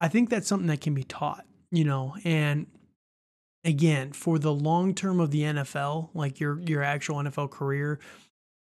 [0.00, 2.66] I think that's something that can be taught, you know, and
[3.64, 8.00] again, for the long term of the NFL, like your your actual NFL career,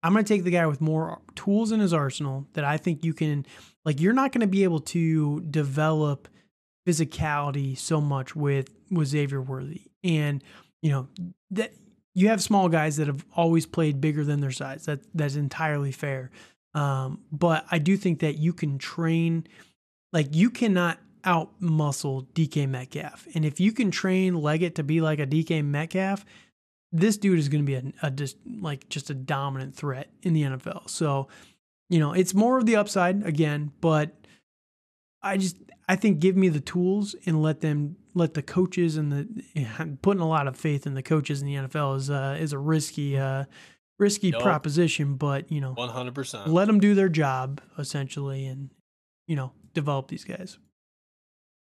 [0.03, 3.05] I'm going to take the guy with more tools in his arsenal that I think
[3.05, 3.47] you can
[3.85, 6.29] like you're not going to be able to develop
[6.87, 9.83] physicality so much with with Xavier Worthy.
[10.05, 10.43] And
[10.83, 11.09] you know,
[11.51, 11.72] that
[12.14, 14.86] you have small guys that have always played bigger than their size.
[14.86, 16.30] That that's entirely fair.
[16.74, 19.46] Um, but I do think that you can train,
[20.12, 25.00] like you cannot out muscle DK Metcalf, and if you can train Legette to be
[25.00, 26.24] like a DK Metcalf,
[26.92, 30.32] this dude is going to be a, a just like just a dominant threat in
[30.32, 30.88] the NFL.
[30.88, 31.28] So,
[31.88, 34.14] you know, it's more of the upside again, but
[35.22, 35.56] I just
[35.88, 40.21] I think give me the tools and let them let the coaches and the putting
[40.21, 43.16] a lot of faith in the coaches in the NFL is uh, is a risky
[43.16, 43.45] uh,
[43.99, 44.43] risky nope.
[44.43, 45.14] proposition.
[45.14, 48.71] But you know, one hundred percent, let them do their job essentially, and
[49.27, 50.59] you know, develop these guys.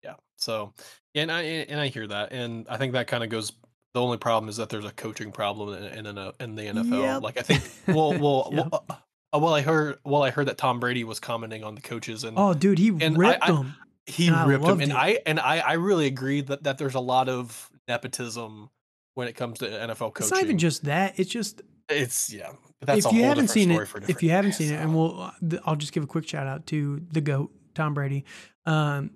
[0.02, 0.14] Yeah.
[0.36, 0.72] So,
[1.14, 3.52] and I and I hear that, and I think that kind of goes.
[3.94, 7.02] The only problem is that there's a coaching problem in in, in the NFL.
[7.02, 7.22] Yep.
[7.22, 8.68] Like I think, well, well, yep.
[8.70, 11.80] well, uh, well, I heard, well, I heard that Tom Brady was commenting on the
[11.80, 13.74] coaches, and oh, dude, he ripped I, them.
[14.06, 14.96] He and ripped him, and it.
[14.96, 18.70] I and I I really agree that that there's a lot of nepotism
[19.14, 20.26] when it comes to NFL coaching.
[20.26, 22.52] It's not even just that; it's just it's yeah.
[22.80, 25.76] that's if you haven't seen it, if you haven't seen it, and we'll uh, I'll
[25.76, 28.24] just give a quick shout out to the goat Tom Brady.
[28.64, 29.10] Um,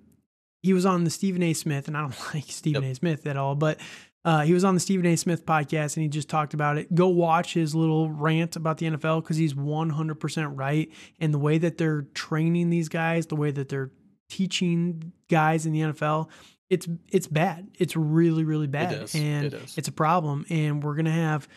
[0.61, 1.53] he was on the Stephen A.
[1.53, 2.91] Smith, and I don't like Stephen yep.
[2.91, 2.95] A.
[2.95, 3.79] Smith at all, but
[4.23, 5.15] Uh, he was on the Stephen A.
[5.15, 6.93] Smith podcast and he just talked about it.
[6.93, 10.91] Go watch his little rant about the NFL because he's 100% right.
[11.19, 13.89] And the way that they're training these guys, the way that they're
[14.31, 16.29] teaching guys in the NFL,
[16.69, 17.67] it's it's bad.
[17.77, 19.13] It's really really bad, is.
[19.13, 19.77] and It is.
[19.77, 20.45] it's a problem.
[20.49, 21.47] And we're gonna have.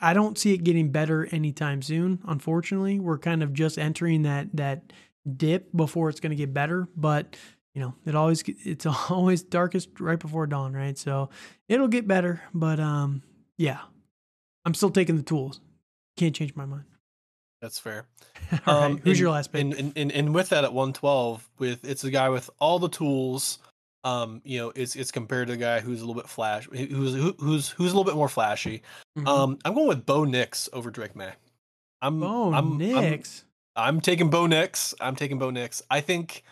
[0.00, 2.20] I don't see it getting better anytime soon.
[2.28, 4.92] Unfortunately, we're kind of just entering that that
[5.36, 6.86] dip before it's going to get better.
[6.96, 7.36] But
[7.74, 10.96] you know, it always it's always darkest right before dawn, right?
[10.96, 11.30] So
[11.68, 12.42] it'll get better.
[12.54, 13.22] But um,
[13.56, 13.80] yeah,
[14.64, 15.60] I'm still taking the tools.
[16.16, 16.84] Can't change my mind.
[17.60, 18.06] That's fair.
[18.66, 19.60] All right, Um, who's and- your last pick?
[19.62, 22.88] And, and, and, and with that at 112, with it's a guy with all the
[22.88, 23.58] tools.
[24.04, 27.14] Um, you know, it's it's compared to a guy who's a little bit flash, who's
[27.14, 28.82] who- who's who's a little bit more flashy.
[29.18, 29.26] Mhm.
[29.26, 31.32] Um, I'm going with Bo Nix over Drake Maye.
[32.00, 33.44] I'm oh, I'm, I'm Nix.
[33.74, 34.94] I'm taking Bo Nix.
[35.00, 35.82] I'm taking Bo Nix.
[35.90, 36.44] I think,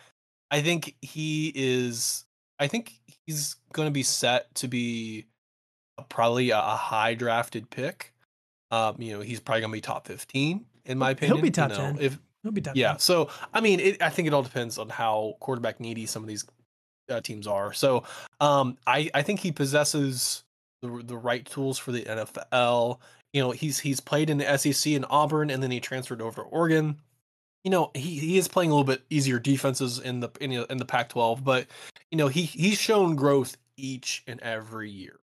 [0.51, 2.25] I think he is.
[2.59, 5.25] I think he's going to be set to be
[5.97, 8.13] a, probably a, a high drafted pick.
[8.71, 11.37] Um, you know, he's probably going to be top fifteen in my opinion.
[11.37, 11.99] He'll be top 10.
[11.99, 12.99] If He'll be top yeah, 10.
[12.99, 16.27] so I mean, it, I think it all depends on how quarterback needy some of
[16.27, 16.45] these
[17.09, 17.73] uh, teams are.
[17.73, 18.03] So,
[18.39, 20.43] um, I I think he possesses
[20.81, 22.99] the the right tools for the NFL.
[23.33, 26.43] You know, he's he's played in the SEC in Auburn, and then he transferred over
[26.43, 26.97] to Oregon.
[27.63, 30.71] You know, he, he is playing a little bit easier defenses in the in, the-
[30.71, 31.67] in the Pac-12, but
[32.11, 35.19] you know he he's shown growth each and every year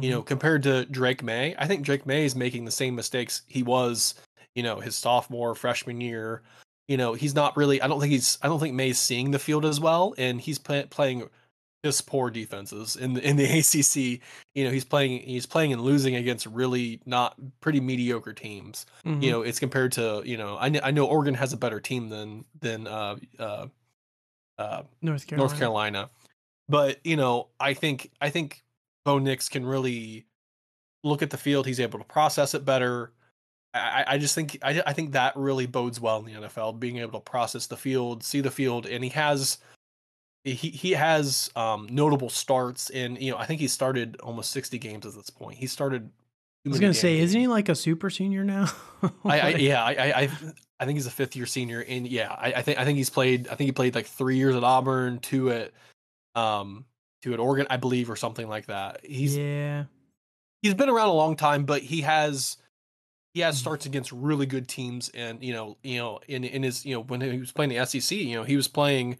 [0.00, 3.42] you know, compared to Drake Maye, I think Drake Maye is making the same mistakes
[3.46, 4.14] he was,
[4.54, 6.42] you know, his sophomore, freshman year.
[6.88, 7.80] You know, he's not really.
[7.80, 8.38] I don't think he's.
[8.42, 11.28] I don't think Maye's seeing the field as well, and he's play, playing
[11.84, 14.20] just poor defenses in the in the ACC.
[14.54, 15.20] You know, he's playing.
[15.20, 18.84] He's playing and losing against really not pretty mediocre teams.
[19.06, 19.22] Mhm.
[19.22, 20.58] You know, it's compared to you know.
[20.60, 23.66] I kn- I know Oregon has a better team than than uh uh
[24.58, 25.48] uh North Carolina.
[25.48, 26.10] North Carolina.
[26.68, 28.62] But you know, I think I think
[29.04, 30.26] Bo Nix can really
[31.04, 31.66] look at the field.
[31.66, 33.12] He's able to process it better.
[33.74, 36.98] I, I- just think I, I think that really bodes well in the NFL, being
[36.98, 39.58] able to process the field, see the field, and he has
[40.44, 42.90] he he has um, notable starts.
[42.90, 45.58] And you know, I think he started almost sixty games at this point.
[45.58, 46.10] He started.
[46.64, 48.70] I was gonna say, isn't he like a super senior now?
[49.24, 50.30] I, I yeah, I, I I
[50.78, 53.10] I think he's a fifth year senior, and yeah, I, I think I think he's
[53.10, 53.48] played.
[53.48, 55.72] I think he played like three years at Auburn, two at
[56.34, 56.84] um
[57.22, 59.04] two at Oregon, I believe, or something like that.
[59.04, 59.84] He's yeah.
[60.60, 62.58] he's been around a long time, but he has
[63.34, 63.60] he has Mhm.
[63.60, 67.00] starts against really good teams, and you know you know in in his you know
[67.02, 69.18] when he was playing the SEC, you know he was playing.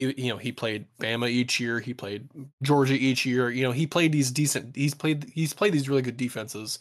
[0.00, 1.78] You you know, he played Bama each year.
[1.78, 2.28] He played
[2.62, 3.48] Georgia each year.
[3.48, 4.74] You know, he played these decent.
[4.74, 5.30] He's played.
[5.32, 6.80] He's played these really good defenses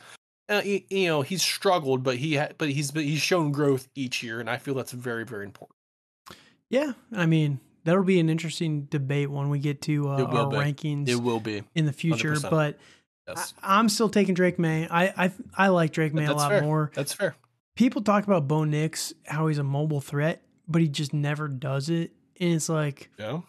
[0.50, 3.88] uh, he, you know he's struggled, but he ha- but he's but he's shown growth
[3.96, 5.78] each year, and I feel that's very very important.
[6.70, 10.56] Yeah, I mean that'll be an interesting debate when we get to uh, our be.
[10.58, 12.34] rankings It will be in the future.
[12.34, 12.50] 100%.
[12.50, 12.78] But
[13.28, 14.88] yes, I, I'm still taking Drake Maye.
[14.90, 16.62] I I, I like Drake Maye a lot fair.
[16.62, 16.92] more.
[16.94, 17.36] that's fair.
[17.76, 21.90] People talk about Bo Nix, how he's a mobile threat, but he just never does
[21.90, 22.12] it.
[22.40, 23.40] And it's like Yeah,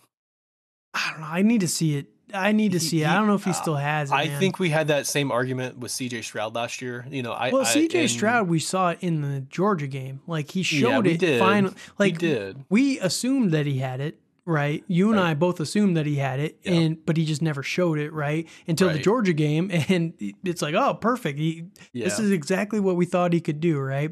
[0.95, 1.27] I don't know.
[1.27, 2.07] I need to see it.
[2.33, 3.07] I need to He- see it.
[3.09, 4.15] I don't know if he uh, still has it.
[4.15, 4.41] I man.
[4.41, 6.23] think we had that same argument with C.J.
[6.23, 7.07] Stroud last year.
[7.11, 10.21] You know, I Well, CJ Stroud, we saw it in the Georgia game.
[10.27, 11.21] Like he showed Yeah, we it.
[11.21, 11.39] did.
[11.39, 12.65] Final, like he did.
[12.71, 14.85] we assumed that he had it, right?
[14.89, 15.31] You and Right.
[15.31, 18.49] I both assumed that he had it, and but he just never showed it, right?
[18.67, 20.15] Until the Georgia game, and
[20.45, 21.39] it's like, oh, perfect.
[21.39, 24.11] He, Yeah, This is exactly what we thought he could do, right?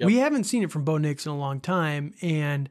[0.00, 0.06] Yep.
[0.06, 2.68] We haven't seen it from Bo Nix in a long time, and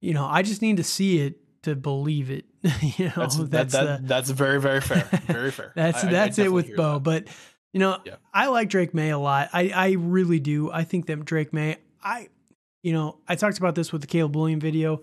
[0.00, 2.46] you know, I just need to see it to believe it.
[2.98, 5.08] you know, that's that's that, the- that's very very fair.
[5.26, 5.72] Very fair.
[5.74, 6.94] that's I- I- I that's it with Bo.
[6.94, 7.00] that.
[7.00, 7.24] But
[7.72, 8.16] you know, Yeah.
[8.34, 9.50] I like Drake Maye a lot.
[9.52, 10.70] I I really do.
[10.72, 11.76] I think that Drake Maye.
[12.02, 12.28] I
[12.82, 15.02] you know I talked about this with the Caleb William video.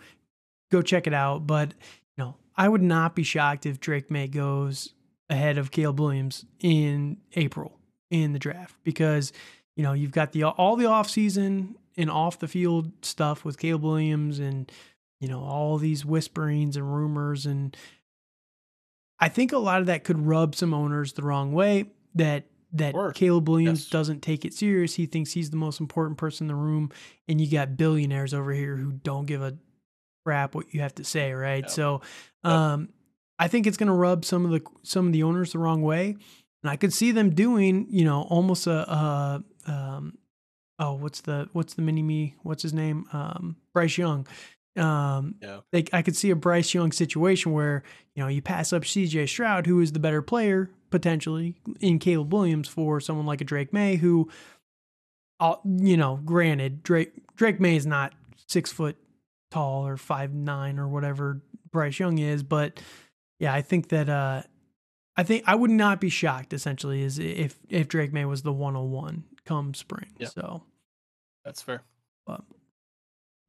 [0.72, 1.47] Go check it out.
[1.47, 1.74] But
[2.18, 4.93] you know, I would not be shocked if Drake Maye goes
[5.30, 7.78] ahead of Caleb Williams in April
[8.09, 9.34] in the draft because
[9.76, 13.57] you know you've got the all the off season and off the field stuff with
[13.59, 14.72] Caleb Williams and
[15.20, 17.76] you know all these whisperings and rumors and
[19.20, 22.93] I think a lot of that could rub some owners the wrong way that that
[22.93, 23.11] Sure.
[23.11, 23.89] Caleb Williams Yes.
[23.89, 24.95] doesn't take it serious.
[24.95, 26.91] He thinks he's the most important person in the room
[27.28, 29.57] and you got billionaires over here who don't give a
[30.28, 31.63] crap what you have to say, right?
[31.63, 31.69] Yep.
[31.69, 32.01] So
[32.43, 32.53] Yep.
[32.53, 32.89] um
[33.39, 35.82] I think it's going to rub some of the some of the owners the wrong
[35.84, 36.17] way.
[36.63, 40.17] And I could see them doing, you know, almost a, a um
[40.80, 42.36] oh, what's the what's the mini me?
[42.43, 43.05] What's his name?
[43.13, 44.28] Um Bryce Young.
[44.75, 45.59] Um Yeah.
[45.71, 47.84] like I could see a Bryce Young situation where,
[48.15, 52.34] you know, you pass up CJ Stroud, who is the better player potentially in Caleb
[52.34, 54.30] Williams for someone like a Drake Maye, who,
[55.39, 58.13] uh, you know, granted, Drake Drake Maye is not
[58.47, 58.95] six foot
[59.51, 61.41] tall or five nine or whatever
[61.71, 62.79] Bryce Young is, but
[63.39, 64.43] yeah, I think that uh,
[65.15, 66.53] I think I would not be shocked.
[66.53, 70.11] Essentially, is if if Drake Maye was the 101 come spring.
[70.17, 70.27] Yeah.
[70.29, 70.63] So
[71.45, 71.83] That's fair.
[72.25, 72.41] but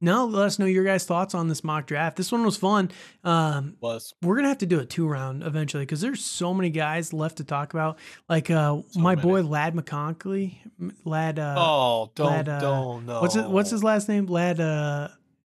[0.01, 2.15] no, let us know your guys' thoughts on this mock draft.
[2.15, 2.89] This one was fun.
[3.25, 6.69] Um, Was we're gonna have to do a two round eventually because there's so many
[6.69, 7.99] guys left to talk about.
[8.29, 9.27] Like uh, So my many.
[9.27, 10.55] boy Ladd McConkey,
[11.03, 11.37] Lad.
[11.39, 13.21] Uh, oh, don't Lad, uh, don't know.
[13.21, 14.27] what's it, what's his last name?
[14.27, 14.59] Lad.
[14.61, 15.09] Uh,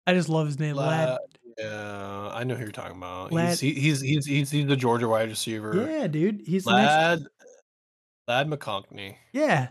[0.07, 0.75] I just love his name.
[0.75, 1.09] Lad.
[1.09, 1.19] Lad?
[1.57, 3.31] Yeah, I know who you're talking about.
[3.31, 5.87] Lad- He's, he, he's he's he's he's the Georgia wide receiver.
[5.89, 6.41] Yeah, dude.
[6.45, 6.91] He's the next.
[6.91, 7.25] Lad
[8.27, 9.15] Ladd McConkey.
[9.33, 9.67] Yeah,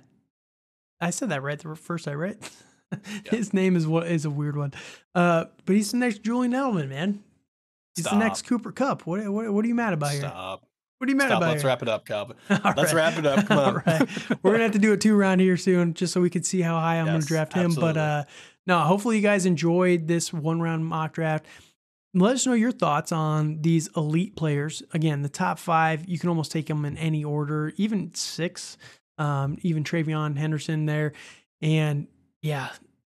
[1.01, 2.39] I said that right the first I read.
[3.30, 4.74] His name is what is a weird one.
[5.14, 7.24] Uh, but he's the next Julian Edelman, man.
[7.97, 8.18] He's Stop.
[8.18, 9.07] the next Cooper Kupp.
[9.07, 10.20] What, what what are you mad about here?
[10.20, 10.62] Stop.
[10.99, 11.39] What are you mad Stop.
[11.39, 11.68] about Let's here?
[11.68, 12.37] wrap it up, Calvin.
[12.51, 12.95] All Let's right.
[12.95, 13.47] wrap it up.
[13.47, 13.74] Come on.
[13.87, 14.09] right.
[14.43, 16.61] We're gonna have to do a two round here soon, just so we can see
[16.61, 17.74] how high I'm gonna draft him.
[17.74, 18.24] But uh,
[18.66, 21.46] no, hopefully you guys enjoyed this one round mock draft.
[22.14, 24.82] Let us know your thoughts on these elite players.
[24.92, 28.76] Again, the top five, you can almost take them in any order, even six,
[29.18, 31.14] um, even TreVeyon Henderson there.
[31.62, 32.06] And
[32.42, 32.68] yeah,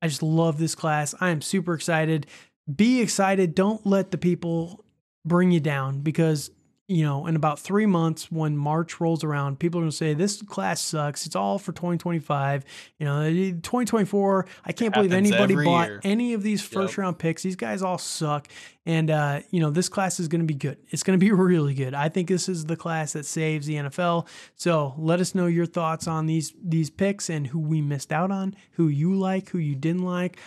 [0.02, 1.14] I just love this class.
[1.20, 2.28] I am super excited.
[2.74, 3.54] Be excited.
[3.54, 4.86] Don't let the people
[5.26, 6.52] bring you down because
[6.88, 10.14] you know, in about three months, when March rolls around, people are going to say,
[10.14, 11.26] This class sucks.
[11.26, 12.64] It's all for 2025.
[13.00, 16.00] You know, 2024, I can't believe anybody bought year.
[16.04, 16.98] any of these first Yep.
[17.00, 17.42] round picks.
[17.42, 18.48] These guys all suck.
[18.86, 20.78] And, uh, you know, this class is going to be good.
[20.90, 21.96] It's going to be really good.
[21.96, 24.28] I think this is the class that saves the NFL.
[24.56, 28.30] So let us know your thoughts on these, these picks and who we missed out
[28.30, 30.38] on, who you like, who you didn't like.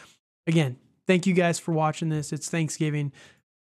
[0.47, 0.77] Again,
[1.09, 2.33] thank you guys for watching this.
[2.33, 3.11] It's Thanksgiving.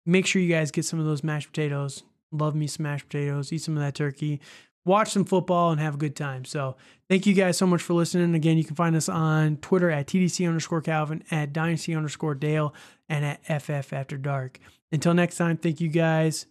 [0.05, 2.03] Make sure you guys get some of those mashed potatoes.
[2.33, 3.53] Love me some mashed potatoes.
[3.53, 4.41] Eat some of that turkey.
[4.85, 6.45] Watch some football and have a good time.
[6.45, 6.77] So
[7.09, 8.35] thank you guys so much for listening.
[8.35, 12.75] Again, you can find us on Twitter at TDC underscore Calvin, at Dynasty underscore Dale,
[13.09, 14.59] and at FF After Dark.
[14.91, 16.47] Until next time, thank you guys.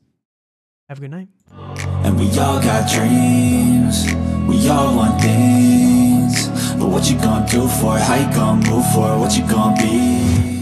[0.89, 1.27] Have a good night.
[1.51, 4.05] And we all got dreams,
[4.47, 6.47] we all want things
[6.77, 9.45] But what you gonna do for it, how you gonna move for it, what you
[9.47, 10.56] gonna be